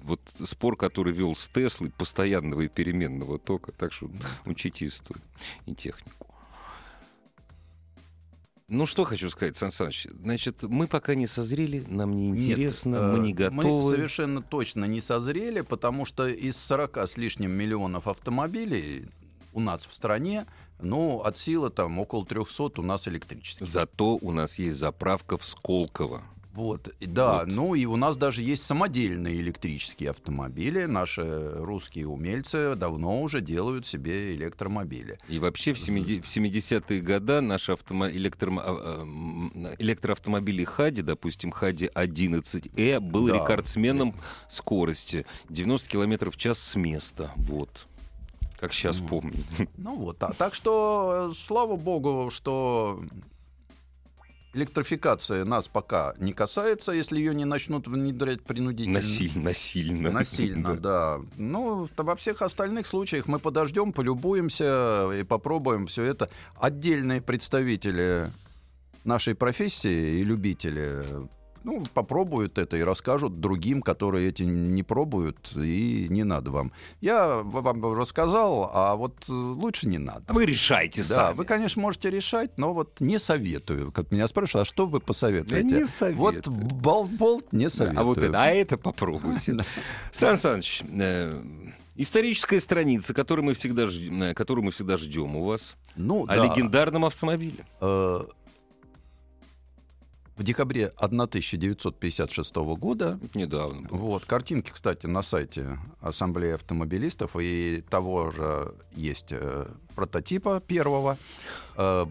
вот 0.10 0.22
спор, 0.46 0.76
который 0.76 1.14
вел 1.14 1.36
с 1.36 1.48
Теслой 1.48 1.92
постоянного 1.92 2.62
и 2.62 2.68
переменного 2.68 3.38
тока. 3.38 3.72
Так 3.72 3.94
что 3.94 4.10
учите 4.46 4.88
историю 4.88 5.24
и 5.66 5.74
технику. 5.74 6.28
Ну, 8.68 8.86
что 8.86 9.04
хочу 9.04 9.32
сказать, 9.32 9.58
Сан 9.58 9.72
Саныч. 9.72 10.08
Значит, 10.22 10.62
мы 10.62 10.88
пока 10.88 11.16
не 11.16 11.26
созрели, 11.26 11.84
нам 11.88 12.16
не 12.16 12.30
Нет, 12.30 12.52
интересно, 12.52 12.96
э, 12.98 13.12
мы 13.14 13.20
не 13.20 13.34
готовы. 13.34 13.64
Мы 13.64 13.96
совершенно 13.96 14.44
точно 14.44 14.86
не 14.86 15.02
созрели, 15.02 15.62
потому 15.62 16.06
что 16.06 16.28
из 16.28 16.56
40 16.56 16.98
с 16.98 17.18
лишним 17.18 17.52
миллионов 17.52 18.08
автомобилей 18.08 19.08
у 19.54 19.60
нас 19.60 19.88
в 19.88 19.94
стране, 19.96 20.46
ну, 20.80 21.22
от 21.22 21.36
силы 21.36 21.72
там 21.72 21.98
около 21.98 22.26
300 22.28 22.80
у 22.80 22.84
нас 22.84 23.08
электрических. 23.08 23.68
Зато 23.68 24.18
у 24.22 24.32
нас 24.32 24.60
есть 24.60 24.78
заправка 24.78 25.40
в 25.40 25.46
Сколково. 25.46 26.22
Вот, 26.60 26.94
да, 27.00 27.40
Вот. 27.40 27.48
ну 27.48 27.74
и 27.74 27.86
у 27.86 27.96
нас 27.96 28.18
даже 28.18 28.42
есть 28.44 28.66
самодельные 28.66 29.40
электрические 29.40 30.10
автомобили. 30.10 30.84
Наши 30.88 31.52
русские 31.56 32.08
умельцы 32.08 32.76
давно 32.76 33.22
уже 33.22 33.40
делают 33.40 33.88
себе 33.88 34.36
электромобили. 34.36 35.18
И 35.30 35.40
вообще 35.40 35.74
в 35.74 35.78
70- 35.78 36.22
в 36.22 36.28
70-е 36.28 37.00
годы 37.00 37.40
наши 37.40 37.72
автомо- 37.72 38.12
электромо- 38.12 38.62
а, 38.66 38.76
а, 38.76 39.76
электроавтомобили 39.80 40.66
Хади, 40.66 41.02
допустим, 41.02 41.52
Хади 41.52 41.90
11Э, 41.96 43.00
был 43.00 43.28
Да. 43.28 43.36
рекордсменом 43.36 44.14
скорости. 44.50 45.26
90 45.48 45.88
км 45.88 46.30
в 46.30 46.36
час 46.36 46.60
с 46.60 46.76
места. 46.76 47.32
Вот. 47.38 47.88
Как 48.60 48.74
сейчас 48.74 48.98
помню. 48.98 49.46
Ну 49.78 49.96
вот, 49.96 50.22
а, 50.24 50.34
так 50.34 50.54
что, 50.54 51.30
э, 51.32 51.34
слава 51.34 51.78
богу, 51.78 52.30
что 52.34 53.02
электрификация 54.54 55.46
нас 55.46 55.68
пока 55.68 56.14
не 56.18 56.34
касается, 56.34 56.92
если 56.92 57.18
ее 57.20 57.36
не 57.36 57.46
начнут 57.46 57.88
внедрять 57.88 58.42
принудительно. 58.44 59.00
Насильно, 59.00 59.44
насильно. 59.44 60.12
Насильно, 60.12 60.76
Да. 60.80 61.18
да. 61.18 61.26
Ну, 61.38 61.88
во 61.96 62.16
всех 62.16 62.42
остальных 62.42 62.88
случаях 62.88 63.28
мы 63.28 63.40
подождем, 63.40 63.94
полюбуемся 63.94 65.10
и 65.14 65.24
попробуем 65.24 65.88
все 65.88 66.04
это. 66.04 66.30
Отдельные 66.60 67.22
представители 67.22 68.32
нашей 69.04 69.36
профессии 69.36 70.20
и 70.20 70.24
любители 70.24 71.04
ну, 71.64 71.84
попробуют 71.94 72.58
это 72.58 72.78
и 72.78 72.82
расскажут 72.84 73.40
другим, 73.40 73.82
которые 73.82 74.30
эти 74.30 74.44
не 74.44 74.84
пробуют, 74.84 75.52
и 75.56 76.08
не 76.10 76.24
надо 76.24 76.52
вам. 76.52 76.72
Я 77.02 77.38
вам 77.44 77.94
рассказал, 77.94 78.70
а 78.74 78.96
вот 78.96 79.26
э, 79.30 79.32
лучше 79.32 79.88
не 79.88 79.98
надо. 79.98 80.32
Вы 80.34 80.46
решайте 80.46 81.02
Да, 81.02 81.08
сами. 81.28 81.36
вы, 81.36 81.46
конечно, 81.46 81.82
можете 81.82 82.10
решать, 82.10 82.58
но 82.58 82.74
вот 82.74 83.00
не 83.02 83.20
советую. 83.20 83.92
Как 83.92 84.12
меня 84.12 84.28
спрашивают, 84.28 84.68
а 84.68 84.70
что 84.72 84.86
вы 84.88 85.00
посоветуете? 85.00 85.64
не 85.68 85.86
советую. 85.86 86.18
Вот 86.20 86.48
бол- 86.48 87.06
болт 87.06 87.52
не 87.54 87.70
советую. 87.70 88.00
а 88.00 88.04
вот 88.04 88.18
это, 88.20 88.42
а 88.44 88.48
это 88.48 88.78
попробуйте. 88.78 89.58
Сан 90.12 90.38
Саныч, 90.38 90.84
э, 91.00 91.42
историческая 91.96 92.60
страница, 92.60 93.14
которую 93.14 93.46
мы 93.46 93.54
всегда 93.54 93.88
ждем, 93.88 94.22
э, 94.24 94.34
которую 94.34 94.66
мы 94.66 94.72
всегда 94.72 94.98
ждем 94.98 95.36
у 95.36 95.44
вас, 95.46 95.76
Ну, 95.96 96.24
о 96.24 96.28
да. 96.28 96.46
легендарном 96.46 97.06
автомобиле. 97.06 97.66
Э, 97.82 98.22
В 100.40 100.44
декабре 100.44 100.88
1956 100.96 102.56
года, 102.56 103.20
Недавно 103.34 103.90
было. 103.90 103.98
вот, 103.98 104.24
картинки, 104.24 104.72
кстати, 104.74 105.06
на 105.06 105.22
сайте 105.22 105.78
Ассамблеи 106.00 106.54
автомобилистов, 106.54 107.36
и 107.38 107.84
того 107.90 108.32
же 108.32 108.74
есть 108.94 109.28
э, 109.32 109.68
прототипа 109.96 110.62
первого, 110.62 111.18
э, 111.76 112.06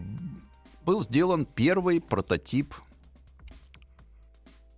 был 0.85 1.01
сделан 1.01 1.47
первый 1.47 1.99
прототип 1.99 2.75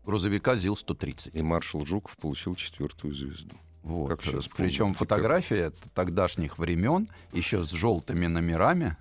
грузовика 0.05 0.55
ЗИЛ-130. 0.55 1.31
И 1.33 1.41
маршал 1.41 1.85
Жуков 1.85 2.15
получил 2.15 2.55
четвертую 2.55 3.13
звезду. 3.13 3.53
Вот. 3.83 4.17
Причем 4.55 4.93
фотография 4.93 5.73
тогдашних 5.93 6.57
времен, 6.57 7.09
еще 7.33 7.65
с 7.65 7.71
желтыми 7.71 8.27
номерами, 8.27 8.95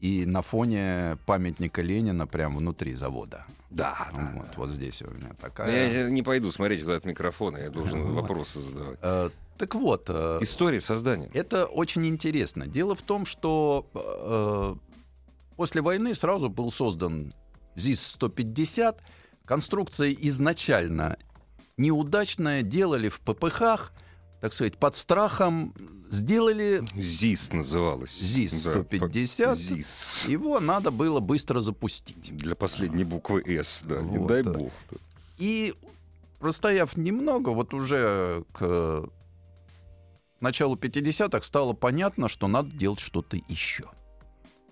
и 0.00 0.24
на 0.26 0.42
фоне 0.42 1.18
памятника 1.26 1.82
Ленина 1.82 2.26
прямо 2.26 2.58
внутри 2.58 2.94
завода. 2.94 3.44
Да, 3.70 4.08
да. 4.12 4.32
Вот, 4.36 4.56
вот 4.56 4.70
здесь 4.70 5.02
у 5.02 5.10
меня 5.10 5.30
Да 5.30 5.34
такая. 5.40 5.92
Я 6.04 6.10
не 6.10 6.22
пойду 6.22 6.50
смотреть 6.50 6.82
туда 6.82 6.96
от 6.96 7.04
микрофона, 7.04 7.58
я 7.58 7.70
должен 7.70 8.12
вопросы 8.14 8.60
задавать. 8.60 8.98
Э, 9.02 9.30
так 9.56 9.74
вот, 9.74 10.04
э, 10.08 10.38
История 10.40 10.80
создания. 10.80 11.28
это 11.34 11.66
очень 11.66 12.06
интересно. 12.06 12.66
Дело 12.66 12.94
в 12.94 13.02
том, 13.02 13.26
что 13.26 13.86
э, 13.94 14.74
после 15.56 15.82
войны 15.82 16.14
сразу 16.14 16.48
был 16.48 16.70
создан 16.70 17.34
ЗИС-150. 17.74 18.96
Конструкция 19.44 20.12
изначально 20.12 21.16
неудачная, 21.76 22.62
делали 22.62 23.08
в 23.08 23.20
ППХ, 23.20 23.92
так 24.40 24.52
сказать, 24.52 24.76
под 24.78 24.94
страхом, 24.96 25.74
сделали 26.10 26.82
ЗИС 26.94 27.52
называлась. 27.52 28.16
ЗИС-150. 28.20 29.46
по- 29.48 29.54
ЗИС. 29.56 30.26
Его 30.28 30.60
надо 30.60 30.90
было 30.90 31.20
быстро 31.20 31.60
запустить. 31.60 32.36
Для 32.36 32.54
последней 32.54 33.04
буквы 33.04 33.42
«С», 33.46 33.82
да, 33.84 34.00
не 34.00 34.18
Вот, 34.18 34.28
дай 34.28 34.42
да. 34.42 34.52
бог. 34.52 34.72
И 35.38 35.74
простояв 36.38 36.96
немного, 36.96 37.50
вот 37.50 37.74
уже 37.74 38.44
к 38.52 39.04
началу 40.40 40.76
50-х 40.76 41.42
стало 41.42 41.72
понятно, 41.72 42.28
что 42.28 42.46
надо 42.48 42.70
делать 42.70 43.00
что-то 43.00 43.36
еще. 43.48 43.84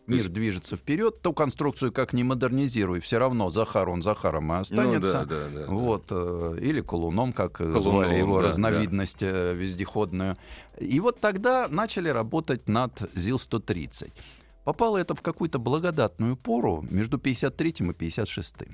Мир 0.06 0.28
движется 0.28 0.76
вперед, 0.76 1.20
ту 1.22 1.32
конструкцию 1.32 1.92
как 1.92 2.12
не 2.12 2.22
модернизируй, 2.24 3.00
все 3.00 3.18
равно 3.18 3.50
Захар, 3.50 3.88
он 3.88 4.02
Захаром 4.02 4.44
и 4.44 4.48
Ну 4.48 4.60
останется. 4.60 5.12
да, 5.12 5.24
да, 5.24 5.48
да. 5.48 5.66
Вот, 5.66 6.04
э, 6.10 6.58
или 6.60 6.80
Колуном, 6.80 7.32
как 7.32 7.60
э, 7.60 7.64
Колуном, 7.64 7.82
звали 8.04 8.16
его 8.18 8.40
да, 8.40 8.48
разновидность 8.48 9.22
э, 9.22 9.54
вездеходную. 9.54 10.36
И 10.78 11.00
вот 11.00 11.20
тогда 11.20 11.66
начали 11.68 12.08
работать 12.08 12.68
над 12.68 12.92
ЗИЛ-130. 13.14 14.12
Попало 14.64 14.96
это 14.98 15.14
в 15.14 15.22
какую-то 15.22 15.58
благодатную 15.58 16.36
пору 16.36 16.84
между 16.90 17.18
53 17.18 17.68
и 17.78 17.92
56. 17.92 18.56
То 18.56 18.66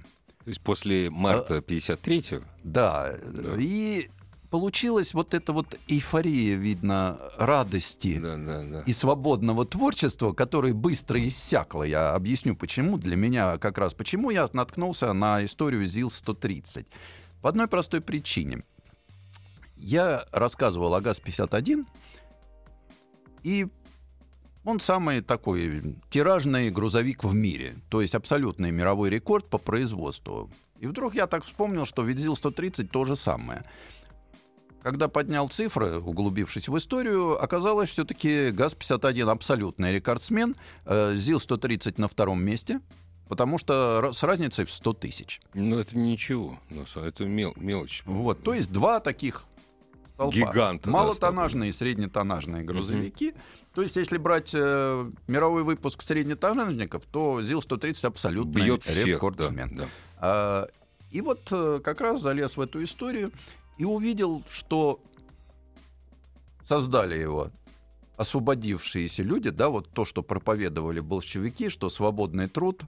есть 0.46 0.60
после 0.60 1.08
марта 1.10 1.58
53-го 1.58 2.44
Да, 2.64 3.14
Да. 3.22 3.54
и 3.58 4.08
получилась 4.52 5.14
вот 5.14 5.32
эта 5.32 5.54
вот 5.54 5.78
эйфория, 5.88 6.56
видно, 6.56 7.18
радости 7.38 8.18
да, 8.18 8.36
да, 8.36 8.62
да. 8.62 8.82
и 8.84 8.92
свободного 8.92 9.64
творчества, 9.64 10.34
которое 10.34 10.74
быстро 10.74 11.18
иссякло. 11.26 11.84
Я 11.84 12.12
объясню, 12.12 12.54
почему. 12.54 12.98
Для 12.98 13.16
меня 13.16 13.56
как 13.56 13.78
раз 13.78 13.94
почему 13.94 14.28
я 14.28 14.46
наткнулся 14.52 15.14
на 15.14 15.42
историю 15.42 15.86
ЗИЛ-130. 15.86 16.86
По 17.40 17.48
одной 17.48 17.66
простой 17.66 18.02
причине. 18.02 18.62
Я 19.78 20.26
рассказывал 20.32 20.94
о 20.94 21.00
ГАЗ-51, 21.00 21.86
и 23.44 23.68
он 24.66 24.80
самый 24.80 25.22
такой 25.22 25.96
тиражный 26.10 26.68
грузовик 26.68 27.24
в 27.24 27.34
мире. 27.34 27.74
То 27.88 28.02
есть 28.02 28.14
абсолютный 28.14 28.70
мировой 28.70 29.08
рекорд 29.08 29.48
по 29.48 29.56
производству. 29.56 30.50
И 30.78 30.86
вдруг 30.86 31.14
я 31.14 31.26
так 31.26 31.42
вспомнил, 31.42 31.86
что 31.86 32.02
ведь 32.02 32.18
ЗИЛ-130 32.18 32.88
то 32.88 33.06
же 33.06 33.16
самое. 33.16 33.64
Когда 34.82 35.06
поднял 35.06 35.48
цифры, 35.48 35.98
углубившись 35.98 36.68
в 36.68 36.76
историю, 36.76 37.42
оказалось 37.42 37.90
все-таки 37.90 38.50
ГАЗ-51 38.50 39.30
абсолютный 39.30 39.92
рекордсмен, 39.92 40.56
э, 40.86 41.14
ЗИЛ-130 41.14 41.94
на 41.98 42.08
втором 42.08 42.42
месте, 42.42 42.80
потому 43.28 43.58
что 43.58 44.12
с 44.12 44.22
разницей 44.24 44.64
в 44.64 44.70
100 44.70 44.92
тысяч. 44.94 45.40
Ну 45.54 45.78
это 45.78 45.96
ничего, 45.96 46.58
это 46.96 47.24
мел- 47.24 47.54
мелочь. 47.56 48.02
Вот, 48.06 48.42
то 48.42 48.54
есть 48.54 48.72
два 48.72 48.98
таких 48.98 49.44
столпа. 50.14 50.34
Гиганта, 50.34 50.86
да, 50.86 50.90
Малотоннажные 50.90 51.70
и 51.70 51.72
среднетонажные 51.72 52.64
грузовики. 52.64 53.34
То 53.74 53.82
есть, 53.82 53.96
если 53.96 54.18
брать 54.18 54.50
э, 54.52 55.10
мировой 55.28 55.62
выпуск 55.62 56.02
среднетонажников, 56.02 57.04
то 57.06 57.40
ЗИЛ-130 57.42 58.06
абсолютный 58.06 58.62
Бьет 58.62 58.82
всех, 58.82 58.96
да, 58.96 59.04
рекордсмен. 59.04 59.76
да. 59.76 59.88
А, 60.18 60.68
и 61.10 61.20
вот 61.20 61.40
э, 61.50 61.80
как 61.82 62.00
раз 62.00 62.20
залез 62.20 62.56
в 62.56 62.60
эту 62.60 62.82
историю 62.84 63.32
и 63.82 63.84
увидел, 63.84 64.44
что 64.48 65.00
создали 66.64 67.16
его 67.16 67.50
освободившиеся 68.16 69.24
люди, 69.24 69.50
да, 69.50 69.70
вот 69.70 69.88
то, 69.90 70.04
что 70.04 70.22
проповедовали 70.22 71.00
большевики, 71.00 71.68
что 71.68 71.90
свободный 71.90 72.46
труд 72.46 72.82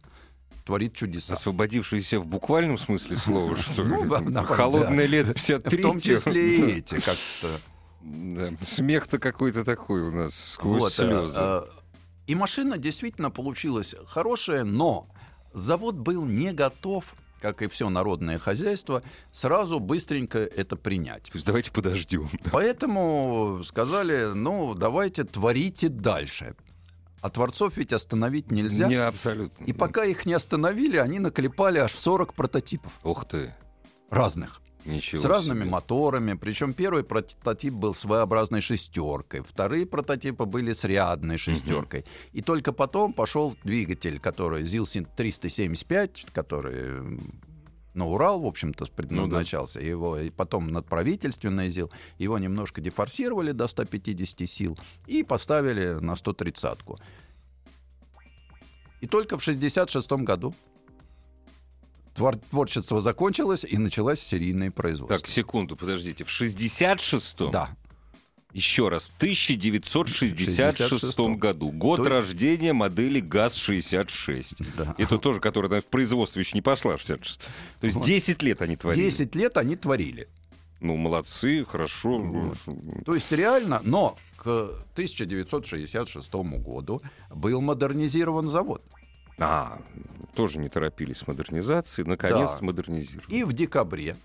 творит 0.65 0.95
чудеса. 0.95 1.35
Освободившиеся 1.35 2.21
в 2.21 2.27
буквальном 2.27 2.79
смысле 2.79 3.17
слова, 3.17 3.57
что 3.57 3.83
ли? 3.83 3.89
Ну, 4.05 4.45
Холодное 4.45 5.07
лето 5.07 5.31
В 5.33 5.35
53 5.35 5.83
том 5.83 5.99
числе 5.99 6.59
и 6.59 6.79
эти, 6.79 7.01
как-то. 7.01 7.61
Смех-то 8.61 9.19
какой-то 9.19 9.65
такой 9.65 10.03
у 10.03 10.13
нас 10.13 10.53
сквозь 10.53 10.93
э, 11.01 11.07
слезы. 11.07 11.35
э, 11.37 11.63
И 12.29 12.37
машина 12.37 12.79
действительно 12.79 13.33
получилась 13.33 13.97
хорошая, 14.07 14.63
но 14.63 15.09
завод 15.55 15.97
был 15.97 16.25
не 16.25 16.53
готов 16.53 17.05
как 17.45 17.61
и 17.61 17.69
все 17.69 17.91
народное 17.91 18.39
хозяйство, 18.39 19.03
сразу 19.31 19.79
быстренько 19.79 20.39
это 20.39 20.77
принять. 20.77 21.25
То 21.25 21.33
есть 21.35 21.45
давайте 21.45 21.71
подождем. 21.71 22.27
Поэтому 22.51 23.61
сказали, 23.67 24.33
ну, 24.33 24.75
давайте 24.75 25.25
творите 25.25 25.91
дальше. 25.91 26.57
А 27.21 27.29
творцов 27.29 27.77
ведь 27.77 27.93
остановить 27.93 28.51
нельзя. 28.51 28.89
Не, 28.89 28.95
абсолютно. 28.95 29.63
И 29.63 29.75
пока 29.75 30.07
их 30.07 30.25
не 30.25 30.33
остановили, 30.33 30.97
они 30.97 31.19
наклепали 31.19 31.77
аж 31.79 31.93
40 31.93 32.33
прототипов. 32.33 32.99
Ух 33.05 33.27
ты. 33.27 33.55
Разных. 34.09 34.63
Ничего 34.85 35.21
с 35.21 35.25
разными 35.25 35.63
себе. 35.63 35.71
моторами. 35.71 36.35
Причем 36.35 36.73
первый 36.73 37.05
прототип 37.05 37.75
был 37.75 37.95
своеобразной 37.95 38.61
шестеркой, 38.61 39.41
вторые 39.41 39.87
прототипы 39.87 40.45
были 40.45 40.73
с 40.73 40.85
рядной 40.85 41.39
шестеркой. 41.39 42.05
И 42.33 42.43
только 42.43 42.73
потом 42.73 43.13
пошел 43.13 43.57
двигатель, 43.65 44.21
который 44.21 44.63
ZIL 44.63 45.07
375, 45.17 46.27
который 46.33 47.19
на 47.95 48.07
Урал, 48.07 48.41
в 48.41 48.47
общем-то, 48.47 48.87
предназначался. 48.87 49.81
Его 49.81 50.19
и 50.19 50.31
потом 50.31 50.69
над 50.69 50.87
правительственный 50.87 51.71
ЗИЛ. 51.71 51.91
Его 52.19 52.39
немножко 52.39 52.81
дефорсировали 52.81 53.53
до 53.53 53.69
150 53.69 54.49
сил 54.49 54.79
и 55.07 55.23
поставили 55.23 56.01
на 56.01 56.13
130-ку. 56.13 56.99
И 59.01 59.07
только 59.07 59.39
в 59.39 59.43
66 59.43 60.11
году 60.13 60.55
твор- 62.15 62.37
творчество 62.51 63.01
закончилось 63.01 63.65
и 63.69 63.77
началось 63.79 64.21
серийное 64.21 64.71
производство. 64.71 65.19
Так, 65.19 65.27
секунду, 65.29 65.77
подождите. 65.77 66.25
В 66.25 66.29
66-м? 66.29 67.51
Да. 67.51 67.77
Еще 68.53 68.89
раз, 68.89 69.07
в 69.07 69.17
1966 69.17 70.93
66-м. 70.93 71.37
году. 71.39 71.71
Год 71.73 71.99
То 71.99 72.09
рождения 72.09 72.73
модели 72.73 73.19
ГАЗ-66. 73.21 74.65
Да. 74.77 74.95
Это 74.97 75.19
тоже, 75.19 75.41
которая 75.41 75.71
наверное, 75.71 75.87
в 75.89 75.91
производство 75.91 76.39
еще 76.39 76.53
не 76.55 76.63
пошла 76.63 76.97
в 76.97 77.01
66 77.01 77.41
То 77.81 77.87
есть 77.87 77.97
Вот. 77.97 78.07
10 78.07 78.43
лет 78.43 78.63
они 78.63 78.77
творили. 78.77 79.11
10 79.11 79.35
лет 79.35 79.57
они 79.57 79.75
творили. 79.75 80.29
Ну, 80.81 80.97
молодцы, 80.97 81.65
хорошо. 81.65 82.19
Вот. 82.19 82.59
То 83.05 83.15
есть 83.17 83.33
реально, 83.33 83.81
но 83.83 84.17
к 84.37 84.45
1966 84.93 86.33
году 86.59 87.03
был 87.31 87.61
модернизирован 87.61 88.47
завод. 88.49 88.83
А, 89.39 89.81
тоже 90.35 90.59
не 90.59 90.69
торопились 90.69 91.19
с 91.19 91.27
модернизацией. 91.27 92.09
Наконец-то 92.09 92.59
Да. 92.61 92.65
модернизировали. 92.67 93.35
И 93.35 93.45
в 93.45 93.53
декабре, 93.53 94.17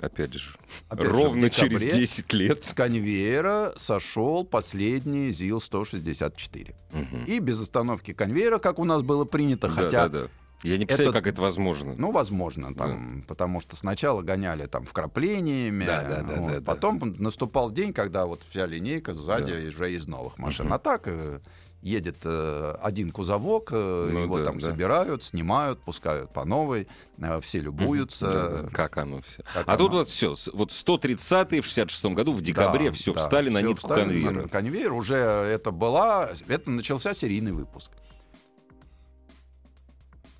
Опять 0.00 0.34
же, 0.34 0.54
опять 0.88 1.06
же, 1.06 1.10
ровно 1.12 1.50
декабре 1.50 1.78
через 1.80 1.94
10 1.94 2.32
лет. 2.32 2.64
с 2.64 2.72
конвейера 2.72 3.72
сошел 3.76 4.44
последний 4.44 5.30
ЗИЛ-164. 5.32 6.74
Мгм. 6.92 7.24
И 7.26 7.38
без 7.40 7.60
остановки 7.60 8.12
конвейера, 8.12 8.58
как 8.58 8.78
у 8.78 8.84
нас 8.84 9.02
было 9.02 9.24
принято, 9.24 9.68
Да, 9.68 9.74
хотя, 9.74 10.08
да, 10.08 10.20
да. 10.22 10.28
Я 10.64 10.76
не 10.76 10.86
представляю, 10.86 11.10
это- 11.10 11.20
как 11.20 11.32
это 11.32 11.42
возможно. 11.42 11.94
ну, 11.96 12.10
возможно, 12.10 12.74
там, 12.74 13.22
потому 13.28 13.60
что 13.60 13.76
сначала 13.76 14.22
гоняли 14.22 14.66
там 14.66 14.84
вкраплениями, 14.84 15.84
Да, 15.84 16.02
да, 16.02 16.22
да, 16.22 16.34
вот, 16.40 16.48
да, 16.50 16.54
да. 16.60 16.64
потом 16.64 17.14
наступал 17.18 17.70
день, 17.70 17.92
когда 17.92 18.26
вот 18.26 18.40
вся 18.50 18.66
линейка 18.66 19.14
сзади 19.14 19.68
уже 19.68 19.92
из 19.92 20.06
новых 20.08 20.36
машин. 20.38 20.66
Мгм. 20.66 20.74
А 20.74 20.78
так 20.78 21.02
э, 21.06 21.38
едет 21.80 22.16
э, 22.24 22.74
один 22.82 23.12
кузовок, 23.12 23.68
э, 23.72 24.10
Ну 24.12 24.18
его 24.20 24.38
да, 24.38 24.44
там 24.46 24.58
да. 24.58 24.66
собирают, 24.66 25.22
снимают, 25.22 25.80
пускают 25.80 26.32
по 26.32 26.44
новой, 26.44 26.88
э, 27.18 27.40
все 27.40 27.60
любуются. 27.60 28.30
Да, 28.30 28.48
да, 28.62 28.68
Как 28.70 28.96
оно 28.98 29.20
все. 29.22 29.42
как 29.54 29.68
А 29.68 29.76
тут 29.76 29.90
оно. 29.90 29.98
вот 29.98 30.08
все. 30.08 30.34
Вот 30.52 30.70
130-е 30.70 31.60
в 31.62 31.66
66 31.66 32.04
году, 32.14 32.32
в 32.32 32.42
декабре, 32.42 32.90
Да, 32.90 32.96
все, 32.96 33.14
да, 33.14 33.20
встали 33.20 33.48
на 33.48 33.62
нитку 33.62 33.76
встали 33.88 34.00
на 34.00 34.06
конвейера. 34.28 34.48
конвейер 34.48 34.92
уже 34.92 35.14
это 35.16 35.70
была, 35.70 36.30
это 36.48 36.70
начался 36.70 37.14
серийный 37.14 37.52
выпуск. 37.52 37.92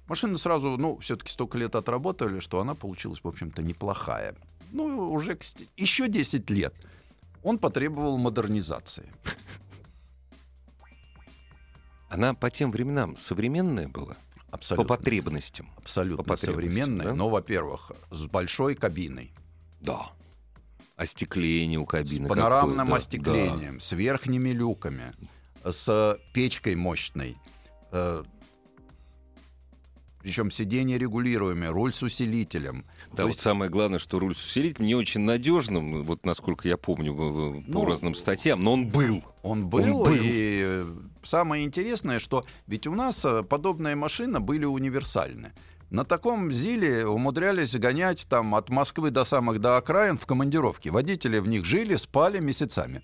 Машины 0.09 0.39
сразу, 0.39 0.77
ну, 0.79 0.97
все-таки 0.99 1.31
столько 1.31 1.59
лет 1.59 1.75
отработали, 1.75 2.41
что 2.41 2.61
она 2.61 2.75
получилась, 2.75 3.21
в 3.23 3.29
общем-то, 3.29 3.63
неплохая. 3.63 4.35
Ну, 4.73 5.13
уже 5.13 5.39
еще 5.77 6.09
10 6.09 6.49
лет 6.51 6.75
он 7.43 7.59
потребовал 7.59 8.17
модернизации. 8.19 9.13
Она 12.09 12.35
по 12.35 12.51
тем 12.51 12.71
временам 12.71 13.17
современная 13.17 13.89
была? 13.89 14.17
Абсолютно. 14.51 14.85
По 14.89 14.97
потребностям? 14.97 15.71
Абсолютно 15.77 16.23
по 16.23 16.31
потребностям, 16.31 16.75
современная. 16.75 17.07
да? 17.07 17.15
Но, 17.15 17.29
во-первых, 17.29 17.93
с 18.11 18.25
большой 18.25 18.75
кабиной, 18.75 19.33
Да. 19.81 20.11
Остекление 20.97 21.79
у 21.79 21.87
кабины. 21.87 22.27
с 22.27 22.29
панорамным 22.29 22.79
какое, 22.79 22.91
да, 22.91 22.97
остеклением, 22.97 23.79
с 23.81 23.93
верхними 23.93 24.49
люками, 24.51 25.13
с 25.65 26.19
печкой 26.33 26.75
мощной. 26.75 27.37
причем 30.21 30.51
сиденье 30.51 30.99
регулируемое, 30.99 31.71
руль 31.71 31.95
с 31.95 32.03
усилителем. 32.03 32.85
Да, 33.13 33.19
То 33.19 33.23
вот 33.23 33.29
есть 33.29 33.41
самое 33.41 33.71
главное, 33.71 33.99
что 34.01 34.19
руль 34.19 34.35
с 34.35 34.45
усилителем 34.45 34.87
не 34.87 34.95
очень 34.97 35.21
надежным, 35.21 36.03
вот 36.03 36.27
насколько 36.27 36.67
я 36.67 36.77
помню 36.77 37.13
в- 37.15 37.61
в- 37.61 37.63
по 37.65 37.71
Ну, 37.71 37.85
разным 37.85 38.15
статьям, 38.17 38.63
но 38.63 38.73
он 38.73 38.89
был. 38.89 39.23
Он 39.43 39.69
был, 39.69 40.05
был. 40.05 40.13
и 40.15 40.61
э, 40.65 40.87
самое 41.29 41.65
интересное, 41.65 42.19
что 42.19 42.45
ведь 42.67 42.87
у 42.87 42.95
нас 42.95 43.25
э, 43.25 43.43
подобные 43.43 43.95
машины 43.95 44.41
были 44.41 44.65
универсальны. 44.65 45.53
На 45.91 46.05
таком 46.05 46.53
ЗИЛе 46.53 47.07
умудрялись 47.07 47.75
гонять 47.75 48.27
там 48.29 48.55
от 48.55 48.69
Москвы 48.69 49.11
до 49.11 49.25
самых 49.25 49.61
до 49.61 49.77
окраин 49.77 50.19
в 50.19 50.27
командировке. 50.27 50.91
Водители 50.91 51.39
в 51.39 51.49
них 51.49 51.65
жили, 51.65 51.97
спали 51.97 52.41
месяцами. 52.41 53.03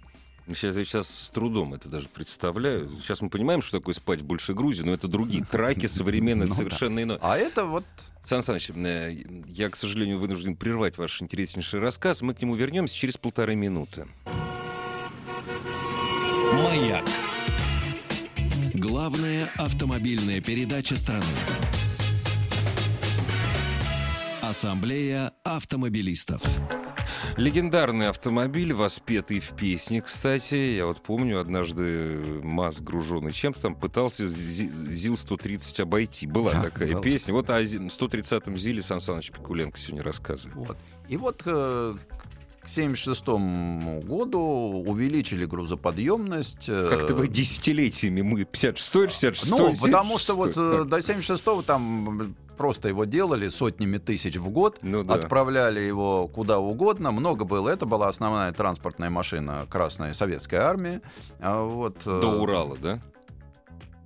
Сейчас, 0.49 0.77
я 0.77 0.85
сейчас 0.85 1.09
с 1.09 1.31
трудом 1.31 1.73
это 1.73 1.89
даже 1.89 2.09
представляю. 2.09 2.91
Сейчас 3.01 3.23
мы 3.23 3.31
понимаем, 3.31 3.63
что 3.63 3.79
такое 3.79 3.95
спать 3.95 4.21
в 4.21 4.27
большой 4.27 4.55
Грузии, 4.55 4.83
но 4.83 4.93
это 4.93 5.09
другие 5.09 5.43
траки 5.51 5.87
современные, 5.87 6.47
Ну 6.49 6.53
да. 6.53 6.59
совершенно 6.59 7.03
иное. 7.03 7.19
А 7.23 7.39
это 7.39 7.65
вот 7.65 7.85
Сан 8.23 8.43
Саныч, 8.43 8.71
э, 8.71 9.15
я, 9.49 9.71
к 9.71 9.77
сожалению, 9.77 10.19
вынужден 10.19 10.55
прервать 10.57 10.99
ваш 10.99 11.23
интереснейший 11.23 11.81
рассказ. 11.81 12.21
Мы 12.21 12.35
к 12.35 12.43
нему 12.43 12.55
вернемся 12.55 12.95
через 12.95 13.17
полторы 13.17 13.55
минуты. 13.55 14.07
Маяк. 16.53 17.05
Главная 18.87 19.49
автомобильная 19.57 20.42
передача 20.42 20.99
страны. 20.99 21.25
Ассамблея 24.42 25.33
автомобилистов. 25.42 26.42
Легендарный 27.38 28.11
автомобиль, 28.11 28.75
воспетый 28.75 29.40
в 29.40 29.57
песне, 29.57 30.03
кстати. 30.03 30.77
Я 30.77 30.85
вот 30.85 31.03
помню, 31.03 31.40
однажды 31.40 32.20
МАЗ, 32.42 32.83
груженный 32.83 33.33
чем-то 33.33 33.62
там, 33.62 33.75
пытался 33.75 34.29
Зи- 34.29 34.68
ЗИЛ-130 34.68 35.81
обойти. 35.81 36.27
Была 36.27 36.53
Да, 36.53 36.62
такая 36.64 36.92
была. 36.92 37.01
песня. 37.01 37.33
Вот 37.33 37.49
о 37.49 37.64
Зи- 37.64 37.79
130-м 37.88 38.55
ЗИЛе 38.59 38.83
Сан 38.83 39.01
Саныч 39.01 39.31
Пикуленко 39.31 39.79
сегодня 39.79 40.05
рассказывает. 40.05 40.55
Вот. 40.68 40.77
И 41.09 41.16
вот 41.16 41.40
э, 41.47 41.94
к 42.64 42.70
1976 42.70 44.07
году 44.07 44.40
увеличили 44.87 45.44
грузоподъемность. 45.46 46.64
э, 46.68 46.88
Как-то 46.90 47.14
вы 47.14 47.29
десятилетиями, 47.29 48.22
мы 48.22 48.42
56-й, 48.42 49.07
66-й, 49.09 49.50
Ну, 49.50 49.74
потому 49.81 50.18
что 50.18 50.33
76-й. 50.33 50.37
вот 50.37 50.50
э, 50.57 50.79
Так. 50.81 50.88
до 50.88 50.96
76-го 50.98 51.62
там 51.62 52.35
просто 52.57 52.88
его 52.88 53.05
делали 53.05 53.48
сотнями 53.48 53.98
тысяч 53.98 54.37
в 54.37 54.48
год, 54.50 54.79
Ну 54.83 55.03
да. 55.03 55.14
отправляли 55.14 55.81
его 55.81 56.29
куда 56.29 56.59
угодно, 56.59 57.11
много 57.11 57.44
было. 57.44 57.68
Это 57.68 57.85
была 57.85 58.09
основная 58.09 58.53
транспортная 58.53 59.11
машина 59.11 59.66
Красной 59.68 60.14
Советской 60.14 60.57
Армии. 60.57 61.00
А 61.40 61.64
вот, 61.64 61.96
э, 62.07 62.20
До 62.20 62.40
Урала, 62.40 62.77
да? 62.81 63.00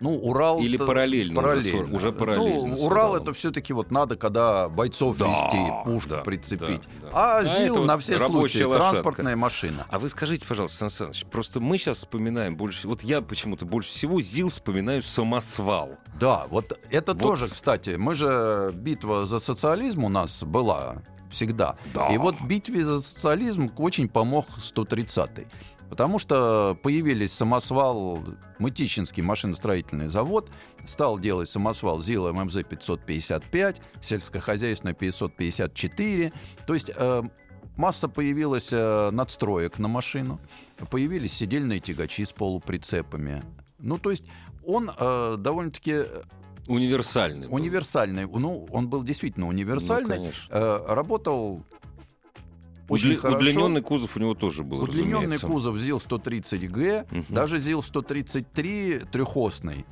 Ну, 0.01 0.15
Урал... 0.15 0.61
Или 0.61 0.77
параллельно, 0.77 1.41
уже 1.41 1.49
параллельно. 1.49 1.79
сор- 1.87 1.95
уже 1.97 2.13
параллельно 2.13 2.77
Ну, 2.77 2.85
Урал 2.85 3.17
это 3.17 3.33
все-таки 3.35 3.73
вот 3.73 3.91
надо, 3.91 4.17
когда 4.17 4.69
бойцов 4.69 5.17
Да, 5.19 5.27
вести, 5.27 5.73
пушку 5.85 6.09
да, 6.11 6.17
прицепить. 6.19 6.83
да, 7.03 7.03
да. 7.03 7.09
А 7.13 7.39
А 7.39 7.45
ЗИЛ 7.45 7.85
на 7.85 7.99
все 7.99 8.17
случаи, 8.19 8.63
лошадка. 8.63 8.93
транспортная 8.93 9.35
машина. 9.37 9.87
А 9.89 9.99
вы 9.99 10.09
скажите, 10.09 10.47
пожалуйста, 10.47 10.77
Сан 10.79 10.91
Саныч, 10.91 11.25
просто 11.27 11.59
мы 11.61 11.79
сейчас 11.79 11.99
вспоминаем 11.99 12.57
больше... 12.57 12.87
Вот 12.87 13.03
я 13.03 13.21
почему-то 13.23 13.67
больше 13.67 13.91
всего 13.91 14.21
ЗИЛ 14.21 14.51
вспоминаю 14.51 15.03
самосвал. 15.03 15.91
Да, 16.21 16.47
вот 16.51 16.79
это 16.91 17.13
Вот. 17.15 17.21
тоже, 17.21 17.49
кстати, 17.49 17.97
мы 17.99 18.15
же 18.15 18.71
битва 18.75 19.27
за 19.27 19.41
социализм 19.41 20.05
у 20.05 20.09
нас 20.09 20.43
была 20.45 21.03
всегда. 21.31 21.77
Да. 21.93 22.07
И 22.09 22.19
вот 22.19 22.37
в 22.37 22.47
битве 22.47 22.85
за 22.85 23.01
социализм 23.01 23.71
очень 23.77 24.09
помог 24.09 24.47
130-й. 24.61 25.47
Потому 25.89 26.19
что 26.19 26.79
появились 26.83 27.33
самосвал, 27.33 28.23
Мытищинский 28.59 29.23
машиностроительный 29.23 30.09
завод, 30.09 30.51
стал 30.87 31.19
делать 31.19 31.49
самосвал 31.49 32.01
ЗИЛ 32.01 32.33
ММЗ 32.33 32.65
555, 32.69 33.81
сельскохозяйственный 34.03 34.95
554. 34.95 36.33
То 36.67 36.75
есть 36.75 36.91
э, 36.95 37.23
масса 37.77 38.09
появилась 38.09 38.69
э, 38.71 39.11
надстроек 39.11 39.79
на 39.79 39.89
машину, 39.89 40.41
появились 40.91 41.33
сидельные 41.33 41.81
тягачи 41.81 42.25
с 42.25 42.33
полуприцепами. 42.33 43.43
Ну, 43.79 43.99
то 43.99 44.11
есть 44.11 44.25
он 44.67 44.91
э, 44.99 45.37
довольно-таки 45.39 46.03
Универсальный. 46.67 47.49
был. 47.49 47.55
универсальный. 47.55 48.27
Ну, 48.27 48.67
он 48.71 48.89
был 48.89 49.03
действительно 49.03 49.49
универсальный. 49.49 50.17
Ну, 50.19 50.23
конечно. 50.25 50.55
Э, 50.55 50.85
работал 50.89 51.65
очень 52.89 53.11
Удли- 53.13 53.17
хорошо. 53.17 53.39
Удлиненный 53.39 53.83
кузов 53.83 54.17
у 54.17 54.21
него 54.21 54.35
тоже 54.35 54.63
был, 54.63 54.81
Удлиненный 54.83 55.15
разумеется. 55.37 55.47
кузов 55.47 55.77
ЗИЛ-130Г, 55.77 57.07
Мгм. 57.11 57.25
даже 57.29 57.59
ЗИЛ-133 57.59 59.07
трехосный. 59.11 59.85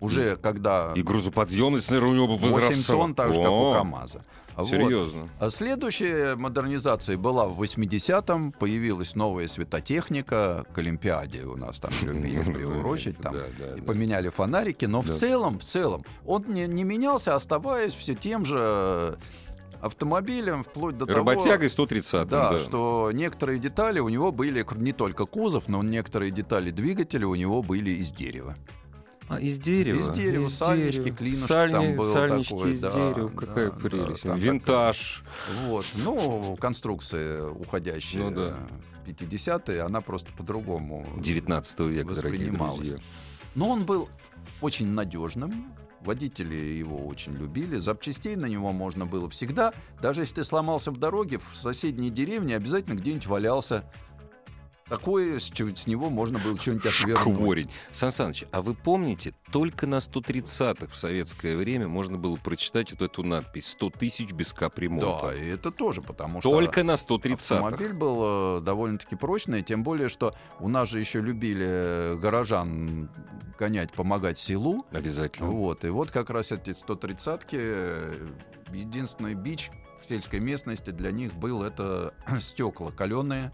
Уже 0.00 0.36
когда 0.36 0.92
И 0.94 1.02
грузоподъемность, 1.02 1.90
наверное, 1.90 2.12
у 2.12 2.14
него 2.14 2.36
8 2.36 2.54
возросла. 2.54 2.94
тонн, 2.96 3.14
так 3.14 3.32
же, 3.34 3.40
как 3.42 3.50
у 3.50 3.54
О, 3.54 3.74
КАМАЗа. 3.78 4.22
Вот. 4.54 4.68
Серьезно. 4.70 5.28
А 5.38 5.50
следующая 5.50 6.34
модернизация 6.34 7.16
была 7.16 7.46
в 7.46 7.60
80-м. 7.62 8.50
Появилась 8.52 9.14
новая 9.14 9.46
светотехника. 9.46 10.64
К 10.74 10.78
Олимпиаде 10.78 11.44
у 11.44 11.56
нас 11.56 11.78
там 11.78 11.90
любили 12.02 12.40
приурочить. 12.52 13.18
Там, 13.18 13.34
Да, 13.34 13.40
да, 13.58 13.76
и 13.76 13.80
да. 13.80 13.86
поменяли 13.86 14.28
фонарики. 14.30 14.84
Но 14.84 15.00
в 15.00 15.08
целом, 15.10 15.58
в 15.60 15.64
целом, 15.64 16.04
он 16.26 16.44
не, 16.48 16.66
не 16.66 16.82
менялся, 16.84 17.36
оставаясь 17.36 17.92
все 17.94 18.14
тем 18.16 18.44
же 18.44 19.16
автомобилем, 19.80 20.64
вплоть 20.64 20.96
до 20.98 21.06
того... 21.06 21.18
Работягой 21.18 21.70
130 21.70 22.28
Да, 22.28 22.52
да. 22.52 22.60
что 22.60 23.10
некоторые 23.12 23.58
детали 23.58 23.98
у 24.00 24.08
него 24.08 24.32
были 24.32 24.64
не 24.76 24.92
только 24.92 25.26
кузов, 25.26 25.68
но 25.68 25.82
некоторые 25.82 26.30
детали 26.30 26.70
двигателя 26.70 27.26
у 27.26 27.34
него 27.34 27.62
были 27.62 27.90
из 27.90 28.12
дерева. 28.12 28.56
А, 29.28 29.38
из 29.38 29.58
дерева? 29.58 30.10
Из 30.10 30.16
дерева, 30.16 30.48
сальнички, 30.48 31.10
клинышек 31.10 31.48
там 31.48 31.96
был 31.96 32.12
сальнички 32.12 32.54
такой, 32.54 32.72
из 32.72 32.80
да, 32.80 32.92
дерева, 32.92 33.28
да, 33.28 33.46
какая 33.46 33.70
да, 33.70 33.76
прелесть. 33.76 34.22
там 34.22 34.38
Винтаж. 34.38 35.22
Вот. 35.66 35.84
Ну, 35.96 36.56
конструкция, 36.58 37.44
уходящая 37.46 38.22
Ну 38.22 38.30
да. 38.30 38.54
в 39.04 39.08
50-е, 39.08 39.82
она 39.82 40.00
просто 40.00 40.32
по-другому 40.32 41.06
19 41.18 41.80
века, 41.80 42.08
воспринималась. 42.08 42.94
Но 43.54 43.68
он 43.68 43.84
был 43.84 44.08
очень 44.62 44.86
надежным. 44.88 45.72
Водители 46.00 46.54
его 46.54 47.06
очень 47.06 47.34
любили. 47.34 47.76
Запчастей 47.76 48.36
на 48.36 48.46
него 48.46 48.72
можно 48.72 49.04
было 49.06 49.28
всегда. 49.28 49.72
Даже 50.00 50.20
если 50.22 50.36
ты 50.36 50.44
сломался 50.44 50.90
в 50.90 50.96
дороге, 50.98 51.38
в 51.38 51.56
соседней 51.56 52.10
деревне 52.10 52.56
обязательно 52.56 52.94
где-нибудь 52.94 53.26
валялся. 53.26 53.84
Такое, 54.88 55.38
с, 55.38 55.50
с 55.50 55.86
него 55.86 56.10
можно 56.10 56.38
было 56.38 56.58
что-нибудь 56.58 56.86
отвернуть. 56.86 57.36
Хворень. 57.36 57.70
Сан 57.92 58.12
Саныч, 58.12 58.44
а 58.52 58.62
вы 58.62 58.74
помните, 58.74 59.34
только 59.52 59.86
на 59.86 59.96
130-х 59.96 60.90
в 60.90 60.96
советское 60.96 61.56
время 61.56 61.88
можно 61.88 62.16
было 62.16 62.36
прочитать 62.36 62.90
вот 62.92 63.02
эту 63.02 63.22
надпись 63.22 63.76
«100 63.78 63.98
тысяч 63.98 64.32
без 64.32 64.52
капремонта». 64.52 65.28
Да, 65.28 65.34
и 65.34 65.46
это 65.48 65.70
тоже, 65.70 66.02
потому 66.02 66.40
что... 66.40 66.50
Только 66.50 66.82
на 66.84 66.92
130-х. 66.92 67.56
Автомобиль 67.56 67.92
был 67.92 68.58
э, 68.58 68.60
довольно-таки 68.62 69.16
прочный, 69.16 69.62
тем 69.62 69.82
более, 69.82 70.08
что 70.08 70.34
у 70.60 70.68
нас 70.68 70.88
же 70.88 71.00
еще 71.00 71.20
любили 71.20 71.66
э, 71.68 72.14
горожан 72.16 73.10
гонять, 73.58 73.92
помогать 73.92 74.38
селу. 74.38 74.86
Обязательно. 74.90 75.50
Вот, 75.50 75.84
и 75.84 75.88
вот 75.88 76.10
как 76.10 76.30
раз 76.30 76.52
эти 76.52 76.70
130-ки, 76.70 77.56
э, 77.58 78.28
единственный 78.72 79.34
бич 79.34 79.70
сельской 80.08 80.40
местности 80.40 80.90
для 80.90 81.10
них 81.12 81.34
был 81.34 81.62
это 81.62 82.14
стекла 82.40 82.90
каленые, 82.90 83.52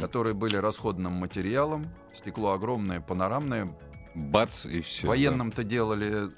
которые 0.00 0.34
были 0.34 0.56
расходным 0.56 1.12
материалом. 1.12 1.86
Стекло 2.14 2.52
огромное, 2.52 3.00
панорамное. 3.00 3.68
Бац, 4.14 4.66
и 4.66 4.80
все. 4.80 5.06
Военным-то 5.06 5.64
делали 5.64 6.30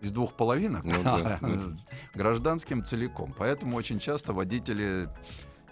из 0.00 0.10
двух 0.12 0.34
половинок, 0.34 0.84
Ну 0.84 1.02
да, 1.04 1.38
гражданским 2.14 2.84
целиком. 2.84 3.34
Поэтому 3.38 3.76
очень 3.76 3.98
часто 4.00 4.32
водители 4.32 5.08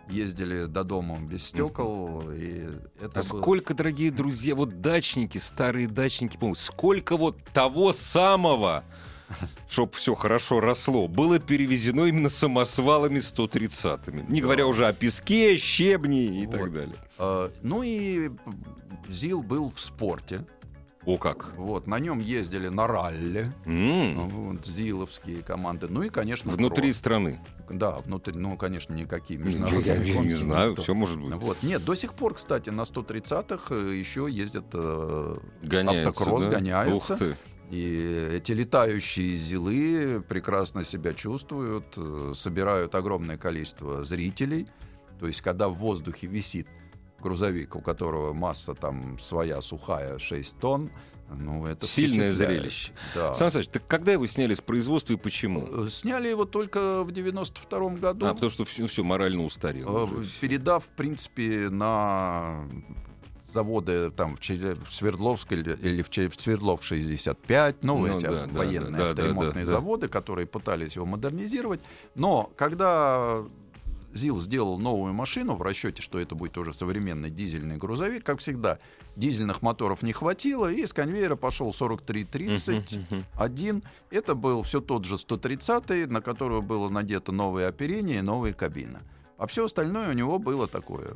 ездили 0.08 0.66
до 0.66 0.84
дома 0.84 1.18
без 1.18 1.46
стекол. 1.46 2.22
И 2.30 2.68
это 3.00 3.20
А 3.20 3.22
было- 3.22 3.40
сколько, 3.40 3.74
дорогие 3.74 4.10
друзья, 4.10 4.54
вот 4.54 4.80
дачники, 4.80 5.38
старые 5.38 5.88
дачники, 5.88 6.36
помню, 6.36 6.56
сколько 6.56 7.16
вот 7.16 7.42
того 7.52 7.92
самого, 7.92 8.84
чтоб 9.68 9.94
все 9.94 10.14
хорошо 10.14 10.60
росло, 10.60 11.08
было 11.08 11.38
перевезено 11.38 12.06
именно 12.06 12.28
самосвалами 12.28 13.18
130-ми. 13.18 14.24
Не 14.28 14.40
говоря 14.40 14.66
уже 14.66 14.86
о 14.86 14.92
песке, 14.92 15.56
щебне 15.58 16.42
и 16.42 16.46
Вот. 16.46 16.56
так 16.56 16.72
далее. 16.72 16.94
А, 17.18 17.50
Ну 17.62 17.82
и 17.82 18.30
ЗИЛ 19.08 19.42
был 19.42 19.70
в 19.74 19.80
спорте. 19.80 20.44
О 21.06 21.16
как. 21.16 21.54
Вот, 21.56 21.86
на 21.86 21.98
нем 21.98 22.18
ездили 22.18 22.68
на 22.68 22.86
ралли. 22.86 23.50
М, 23.64 24.28
Вот, 24.28 24.66
ЗИЛовские 24.66 25.42
команды. 25.42 25.86
Ну 25.88 26.02
и, 26.02 26.10
конечно, 26.10 26.50
Внутри 26.52 26.88
кросс. 26.90 26.98
страны. 26.98 27.40
Да, 27.70 28.00
внутри, 28.00 28.34
ну, 28.34 28.56
конечно, 28.58 28.92
никакие 28.92 29.38
Я, 29.40 29.46
международные 29.46 29.86
я 29.86 29.96
не 29.98 30.12
гонки 30.12 30.32
знаю, 30.32 30.70
никто. 30.70 30.82
все 30.82 30.92
может 30.92 31.18
быть. 31.18 31.32
Вот. 31.36 31.62
Нет, 31.62 31.84
до 31.84 31.94
сих 31.94 32.12
пор, 32.12 32.34
кстати, 32.34 32.68
на 32.68 32.82
130-х 32.82 33.74
еще 33.76 34.26
ездят 34.30 34.66
э, 34.74 35.36
Гоняются, 35.62 36.10
автокросс, 36.10 36.44
да? 36.44 36.50
гоняются. 36.50 37.12
Ух 37.14 37.18
ты. 37.18 37.36
И 37.70 38.30
эти 38.32 38.50
летающие 38.52 39.36
зилы 39.36 40.22
прекрасно 40.28 40.84
себя 40.84 41.14
чувствуют, 41.14 41.94
э, 41.96 42.32
собирают 42.34 42.94
огромное 42.96 43.38
количество 43.38 44.02
зрителей. 44.02 44.66
То 45.20 45.28
есть, 45.28 45.40
когда 45.40 45.68
в 45.68 45.74
воздухе 45.74 46.26
висит 46.26 46.66
грузовик, 47.20 47.76
у 47.76 47.80
которого 47.80 48.32
масса 48.32 48.74
там 48.74 49.18
своя 49.20 49.60
сухая 49.60 50.18
6 50.18 50.58
тонн, 50.58 50.90
ну, 51.32 51.64
это 51.66 51.86
Сильное 51.86 52.32
зрелище. 52.32 52.92
Да. 53.14 53.34
Сан 53.34 53.52
Саныч, 53.52 53.68
так 53.68 53.86
когда 53.86 54.12
его 54.12 54.26
сняли 54.26 54.54
с 54.54 54.60
производства 54.60 55.12
и 55.12 55.16
почему? 55.16 55.86
Э, 55.86 55.88
Сняли 55.88 56.28
его 56.28 56.44
только 56.44 57.04
в 57.04 57.12
92 57.12 57.90
году. 57.90 58.26
А, 58.26 58.34
потому 58.34 58.50
что 58.50 58.64
все, 58.64 58.88
все 58.88 59.04
морально 59.04 59.44
устарело. 59.44 60.08
Э, 60.10 60.24
передав, 60.40 60.86
в 60.86 60.88
принципе, 60.88 61.68
на 61.70 62.68
заводы 63.52 64.10
там 64.10 64.36
в, 64.36 64.40
в 64.40 64.92
Свердловск 64.92 65.52
или, 65.52 66.02
в, 66.02 66.08
в 66.08 66.40
Свердлов 66.40 66.84
65, 66.84 67.82
ну, 67.82 67.98
Ну 67.98 68.18
эти 68.18 68.26
да, 68.26 68.46
военные 68.50 68.98
да, 68.98 69.10
авторемонтные 69.10 69.64
да, 69.64 69.70
да. 69.70 69.76
заводы, 69.76 70.08
которые 70.08 70.46
пытались 70.46 70.96
его 70.96 71.06
модернизировать. 71.06 71.80
Но 72.14 72.50
когда 72.56 73.42
ЗИЛ 74.12 74.40
сделал 74.40 74.78
новую 74.78 75.12
машину 75.12 75.54
в 75.54 75.62
расчете, 75.62 76.02
что 76.02 76.18
это 76.18 76.34
будет 76.34 76.58
уже 76.58 76.72
современный 76.72 77.30
дизельный 77.30 77.76
грузовик, 77.76 78.24
как 78.24 78.40
всегда, 78.40 78.78
дизельных 79.16 79.62
моторов 79.62 80.02
не 80.02 80.12
хватило, 80.12 80.70
и 80.70 80.86
с 80.86 80.92
конвейера 80.92 81.36
пошел 81.36 81.72
4330, 81.72 82.92
Мгм, 82.92 83.06
мгм. 83.10 83.24
один. 83.36 83.82
Это 84.10 84.34
был 84.34 84.62
все 84.62 84.80
тот 84.80 85.04
же 85.04 85.18
130 85.18 86.08
на 86.10 86.20
которого 86.20 86.60
было 86.60 86.88
надето 86.88 87.32
новое 87.32 87.68
оперение 87.68 88.18
и 88.18 88.22
новая 88.22 88.52
кабина. 88.52 89.00
А 89.38 89.46
все 89.46 89.64
остальное 89.64 90.10
у 90.10 90.12
него 90.12 90.38
было 90.38 90.66
такое 90.66 91.14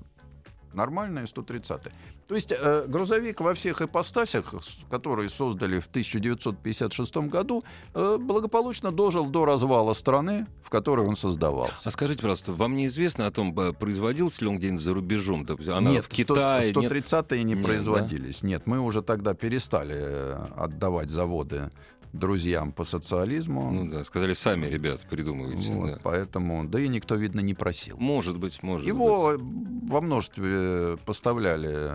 нормальное 0.74 1.26
130 1.26 1.82
То 2.28 2.34
есть 2.34 2.52
э, 2.52 2.84
грузовик 2.88 3.40
во 3.40 3.54
всех 3.54 3.82
ипостасях, 3.82 4.54
которые 4.90 5.28
создали 5.28 5.80
в 5.80 5.86
1956 5.86 7.16
году, 7.28 7.64
э, 7.94 8.16
благополучно 8.20 8.92
дожил 8.92 9.26
до 9.26 9.44
развала 9.44 9.94
страны, 9.94 10.46
в 10.62 10.70
которой 10.70 11.06
он 11.06 11.16
создавался. 11.16 11.74
А 11.84 11.90
скажите, 11.90 12.20
пожалуйста, 12.22 12.52
вам 12.52 12.76
неизвестно 12.76 13.26
о 13.26 13.30
том, 13.30 13.52
б- 13.52 13.72
производился 13.72 14.42
ли 14.44 14.50
он 14.50 14.58
где-нибудь 14.58 14.82
за 14.82 14.94
рубежом? 14.94 15.44
Допустим, 15.44 15.74
она 15.74 15.90
нет, 15.90 16.04
в 16.04 16.08
Китае? 16.08 16.70
сто- 16.70 16.80
нет? 16.82 16.92
130-е 16.92 17.42
не 17.42 17.54
Нет, 17.54 17.62
да? 17.62 17.68
производились. 17.68 18.42
Нет, 18.42 18.62
мы 18.66 18.80
уже 18.80 19.02
тогда 19.02 19.34
перестали 19.34 19.94
э, 19.96 20.46
отдавать 20.56 21.10
заводы 21.10 21.70
друзьям 22.14 22.72
по 22.72 22.84
социализму. 22.84 23.70
Ну 23.70 23.90
да, 23.90 24.04
сказали, 24.04 24.34
сами, 24.34 24.66
ребят, 24.66 25.00
придумывайте. 25.10 25.72
Вот, 25.72 25.90
да. 25.90 25.98
Поэтому, 26.02 26.64
да 26.66 26.80
и 26.80 26.88
никто, 26.88 27.16
видно, 27.16 27.40
не 27.40 27.54
просил. 27.54 27.96
Может 27.98 28.38
быть, 28.38 28.62
может 28.62 28.86
быть. 28.86 28.94
Его 28.94 29.34
во 29.36 30.00
множестве 30.00 30.96
поставляли 31.04 31.92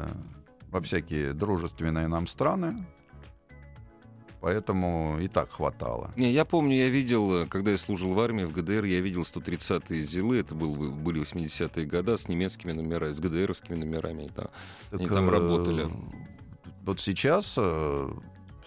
во 0.69 0.81
всякие 0.81 1.33
дружественные 1.33 2.07
нам 2.07 2.27
страны, 2.27 2.85
поэтому 4.41 5.17
и 5.21 5.27
так 5.29 5.51
хватало. 5.51 6.11
Не, 6.17 6.31
я 6.31 6.43
помню, 6.43 6.75
я 6.75 6.89
видел, 6.89 7.47
когда 7.47 7.71
я 7.71 7.77
служил 7.77 8.13
в 8.13 8.19
армии, 8.19 8.43
в 8.43 8.51
ГДР, 8.51 8.83
я 8.83 8.99
видел 8.99 9.21
130-е 9.21 10.01
ЗИЛы, 10.03 10.37
это 10.37 10.53
был, 10.53 10.75
были 10.75 11.21
80-е 11.21 11.85
годы, 11.85 12.17
с 12.17 12.27
немецкими 12.27 12.73
номерами, 12.73 13.13
с 13.13 13.19
ГДРовскими 13.19 13.77
номерами. 13.77 14.23
и 14.23 14.29
там. 14.29 14.47
Они 14.91 15.07
там 15.07 15.29
э, 15.29 15.31
работали. 15.31 15.87
Вот 16.83 16.99
сейчас 16.99 17.55
э, 17.57 18.09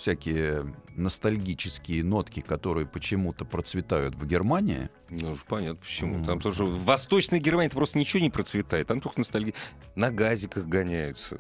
всякие 0.02 0.64
ностальгические 0.96 2.02
нотки, 2.02 2.40
которые 2.40 2.86
почему-то 2.86 3.44
процветают 3.44 4.16
в 4.16 4.26
Германии, 4.26 4.90
Ну, 5.10 5.36
понятно, 5.48 5.76
почему. 5.76 6.24
Там 6.24 6.40
тоже 6.40 6.64
в 6.64 6.84
Восточной 6.84 7.38
Германии 7.38 7.70
просто 7.70 7.98
ничего 7.98 8.20
не 8.20 8.28
процветает. 8.30 8.88
Там 8.88 9.00
только 9.00 9.20
ностальгия. 9.20 9.54
На 9.94 10.10
газиках 10.10 10.66
гоняются. 10.66 11.38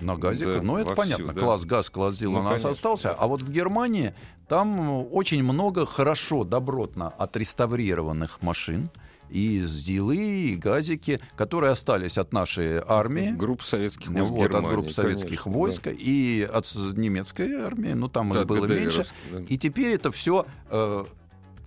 на 0.00 0.16
газиках, 0.16 0.56
Да, 0.56 0.62
ну 0.62 0.76
это 0.76 0.94
понятно, 0.94 1.32
да. 1.32 1.40
класс 1.40 1.64
газ, 1.64 1.88
класс 1.88 2.16
ЗИЛ 2.16 2.32
Ну, 2.32 2.40
у 2.40 2.42
нас 2.42 2.50
конечно, 2.50 2.70
остался, 2.70 3.14
а 3.14 3.26
вот 3.28 3.42
в 3.42 3.50
Германии 3.50 4.12
там 4.48 5.06
очень 5.12 5.42
много 5.44 5.86
хорошо, 5.86 6.42
добротно 6.42 7.10
отреставрированных 7.10 8.42
машин, 8.42 8.90
и 9.30 9.62
ЗИЛы, 9.64 10.16
и 10.16 10.56
газики, 10.56 11.20
которые 11.36 11.72
остались 11.72 12.18
от 12.18 12.32
нашей 12.32 12.80
армии, 12.86 13.30
Группа 13.30 13.64
советских 13.64 14.08
войск 14.08 14.30
вот, 14.30 14.42
от 14.42 14.50
Германии, 14.50 14.70
групп 14.70 14.90
советских 14.90 15.42
конечно, 15.44 15.50
войск 15.50 15.86
и 15.86 16.48
от 16.52 16.74
немецкой 16.96 17.54
армии, 17.54 17.92
ну 17.92 18.08
там 18.08 18.30
да. 18.30 18.40
их 18.40 18.46
было 18.46 18.66
Да, 18.66 18.74
меньше. 18.74 19.06
Да. 19.30 19.40
И 19.48 19.58
теперь 19.58 19.92
это 19.92 20.10
все 20.10 20.46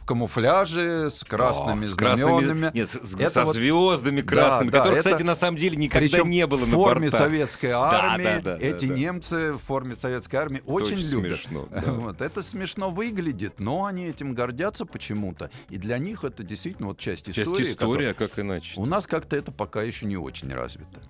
в 0.03 0.05
камуфляже 0.05 1.09
с 1.09 1.23
красными 1.23 1.85
О, 1.85 1.89
с 1.89 1.93
красными- 1.95 2.41
знаменами. 2.43 2.71
Нет, 2.73 2.89
с- 2.89 3.15
Это 3.15 3.29
со 3.29 3.45
вот- 3.45 3.55
звездами 3.55 4.21
красными, 4.21 4.69
да, 4.69 4.79
которых, 4.79 4.99
это- 4.99 5.09
кстати, 5.09 5.23
на 5.23 5.33
самом 5.35 5.57
деле 5.57 5.77
никогда 5.77 6.07
Причем 6.09 6.29
не 6.29 6.45
было 6.45 6.59
в 6.59 6.67
на 6.67 6.73
форме 6.75 7.09
бортах. 7.09 7.19
советской 7.21 7.71
армии. 7.71 8.23
да, 8.25 8.39
да, 8.41 8.57
да, 8.57 8.65
эти 8.65 8.85
да. 8.87 8.93
немцы 8.93 9.53
в 9.53 9.59
форме 9.59 9.95
советской 9.95 10.35
армии 10.35 10.61
очень 10.65 10.97
Очень 10.97 11.07
любят. 11.09 11.39
смешно, 11.39 11.67
да. 11.71 11.81
Вот, 11.93 12.21
это 12.21 12.41
смешно 12.41 12.89
выглядит, 12.91 13.59
но 13.61 13.85
они 13.85 14.07
этим 14.07 14.33
гордятся 14.33 14.85
почему-то. 14.85 15.49
И 15.69 15.77
для 15.77 15.97
них 15.97 16.25
это 16.25 16.43
действительно 16.43 16.89
вот 16.89 16.97
часть 16.99 17.25
Часть 17.27 17.37
истории. 17.39 17.71
истории, 17.71 18.07
а 18.09 18.13
как 18.13 18.37
иначе? 18.39 18.73
У 18.75 18.85
нас 18.85 19.07
как-то 19.07 19.37
это 19.37 19.53
пока 19.53 19.83
еще 19.83 20.05
не 20.05 20.17
очень 20.17 20.51
развито. 20.51 21.01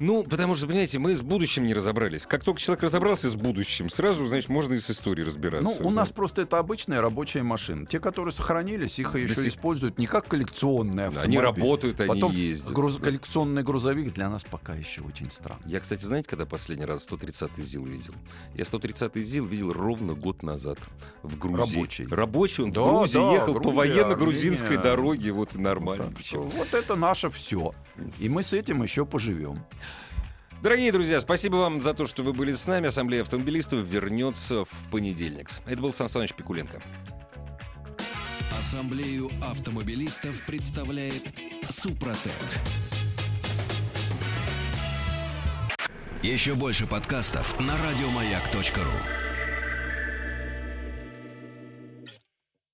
Ну, 0.00 0.22
потому 0.22 0.54
что, 0.54 0.66
понимаете, 0.66 0.98
мы 0.98 1.14
с 1.16 1.22
будущим 1.22 1.66
не 1.66 1.74
разобрались. 1.74 2.24
Как 2.26 2.44
только 2.44 2.60
человек 2.60 2.84
разобрался 2.84 3.28
с 3.28 3.34
будущим, 3.34 3.90
сразу, 3.90 4.26
значит, 4.26 4.48
можно 4.48 4.74
и 4.74 4.80
с 4.80 4.90
историей 4.90 5.26
разбираться. 5.26 5.64
Ну, 5.80 5.88
у 5.88 5.90
нас 5.90 6.10
просто 6.10 6.42
это 6.42 6.58
обычная 6.58 7.00
рабочая 7.00 7.42
машина. 7.42 7.84
Те, 7.86 7.98
которые 7.98 8.32
сохранились, 8.32 8.98
их 8.98 9.14
еще 9.16 9.34
сих- 9.34 9.46
используют 9.46 9.98
не 9.98 10.06
как 10.06 10.28
коллекционные 10.28 10.94
Да, 11.10 11.20
автомобили. 11.20 11.36
они 11.36 11.44
работают, 11.44 12.00
они 12.00 12.08
Потом 12.08 12.32
ездят. 12.32 12.70
груз- 12.72 12.98
коллекционный 13.00 13.62
грузовик 13.62 14.14
для 14.14 14.28
нас 14.28 14.44
пока 14.44 14.74
еще 14.74 15.00
очень 15.02 15.30
странно. 15.30 15.60
Я, 15.66 15.80
кстати, 15.80 16.04
знаете, 16.04 16.28
когда 16.28 16.46
последний 16.46 16.84
раз 16.84 17.06
130-й 17.08 17.62
ЗИЛ 17.62 17.84
видел? 17.84 18.14
Я 18.54 18.64
130-й 18.64 19.22
ЗИЛ 19.22 19.46
видел 19.46 19.72
ровно 19.72 20.14
год 20.14 20.42
назад 20.42 20.78
в 21.22 21.36
Грузии. 21.38 21.58
Рабочий. 21.74 22.06
Рабочий, 22.06 22.62
он 22.62 22.72
Да, 22.72 22.82
в 22.82 22.98
Грузии 22.98 23.14
да, 23.14 23.32
ехал 23.32 23.54
по 23.54 23.60
Грузия, 23.60 23.76
военно-грузинской 23.76 24.68
Армения. 24.76 24.82
дороге, 24.84 25.32
вот 25.32 25.54
и 25.54 25.58
нормально. 25.58 26.12
Что 26.24 26.42
вот 26.42 26.72
это 26.74 26.94
наше 26.94 27.30
все. 27.30 27.74
И 28.20 28.28
мы 28.28 28.44
с 28.44 28.52
этим 28.52 28.82
еще 28.82 29.04
поживем. 29.04 29.58
Дорогие 30.60 30.90
друзья, 30.90 31.20
спасибо 31.20 31.56
вам 31.56 31.80
за 31.80 31.94
то, 31.94 32.06
что 32.06 32.24
вы 32.24 32.32
были 32.32 32.52
с 32.52 32.66
нами. 32.66 32.88
Ассамблея 32.88 33.22
автомобилистов 33.22 33.86
вернется 33.86 34.64
в 34.64 34.70
понедельник. 34.90 35.50
Это 35.66 35.80
был 35.80 35.92
Сан 35.92 36.08
Саныч 36.08 36.34
Пикуленко. 36.34 36.82
Ассамблею 38.58 39.30
автомобилистов 39.40 40.44
представляет 40.46 41.22
Супротек. 41.70 42.32
Еще 46.24 46.54
больше 46.54 46.88
подкастов 46.88 47.58
на 47.60 47.74
радиомаяк.ру. 47.76 49.27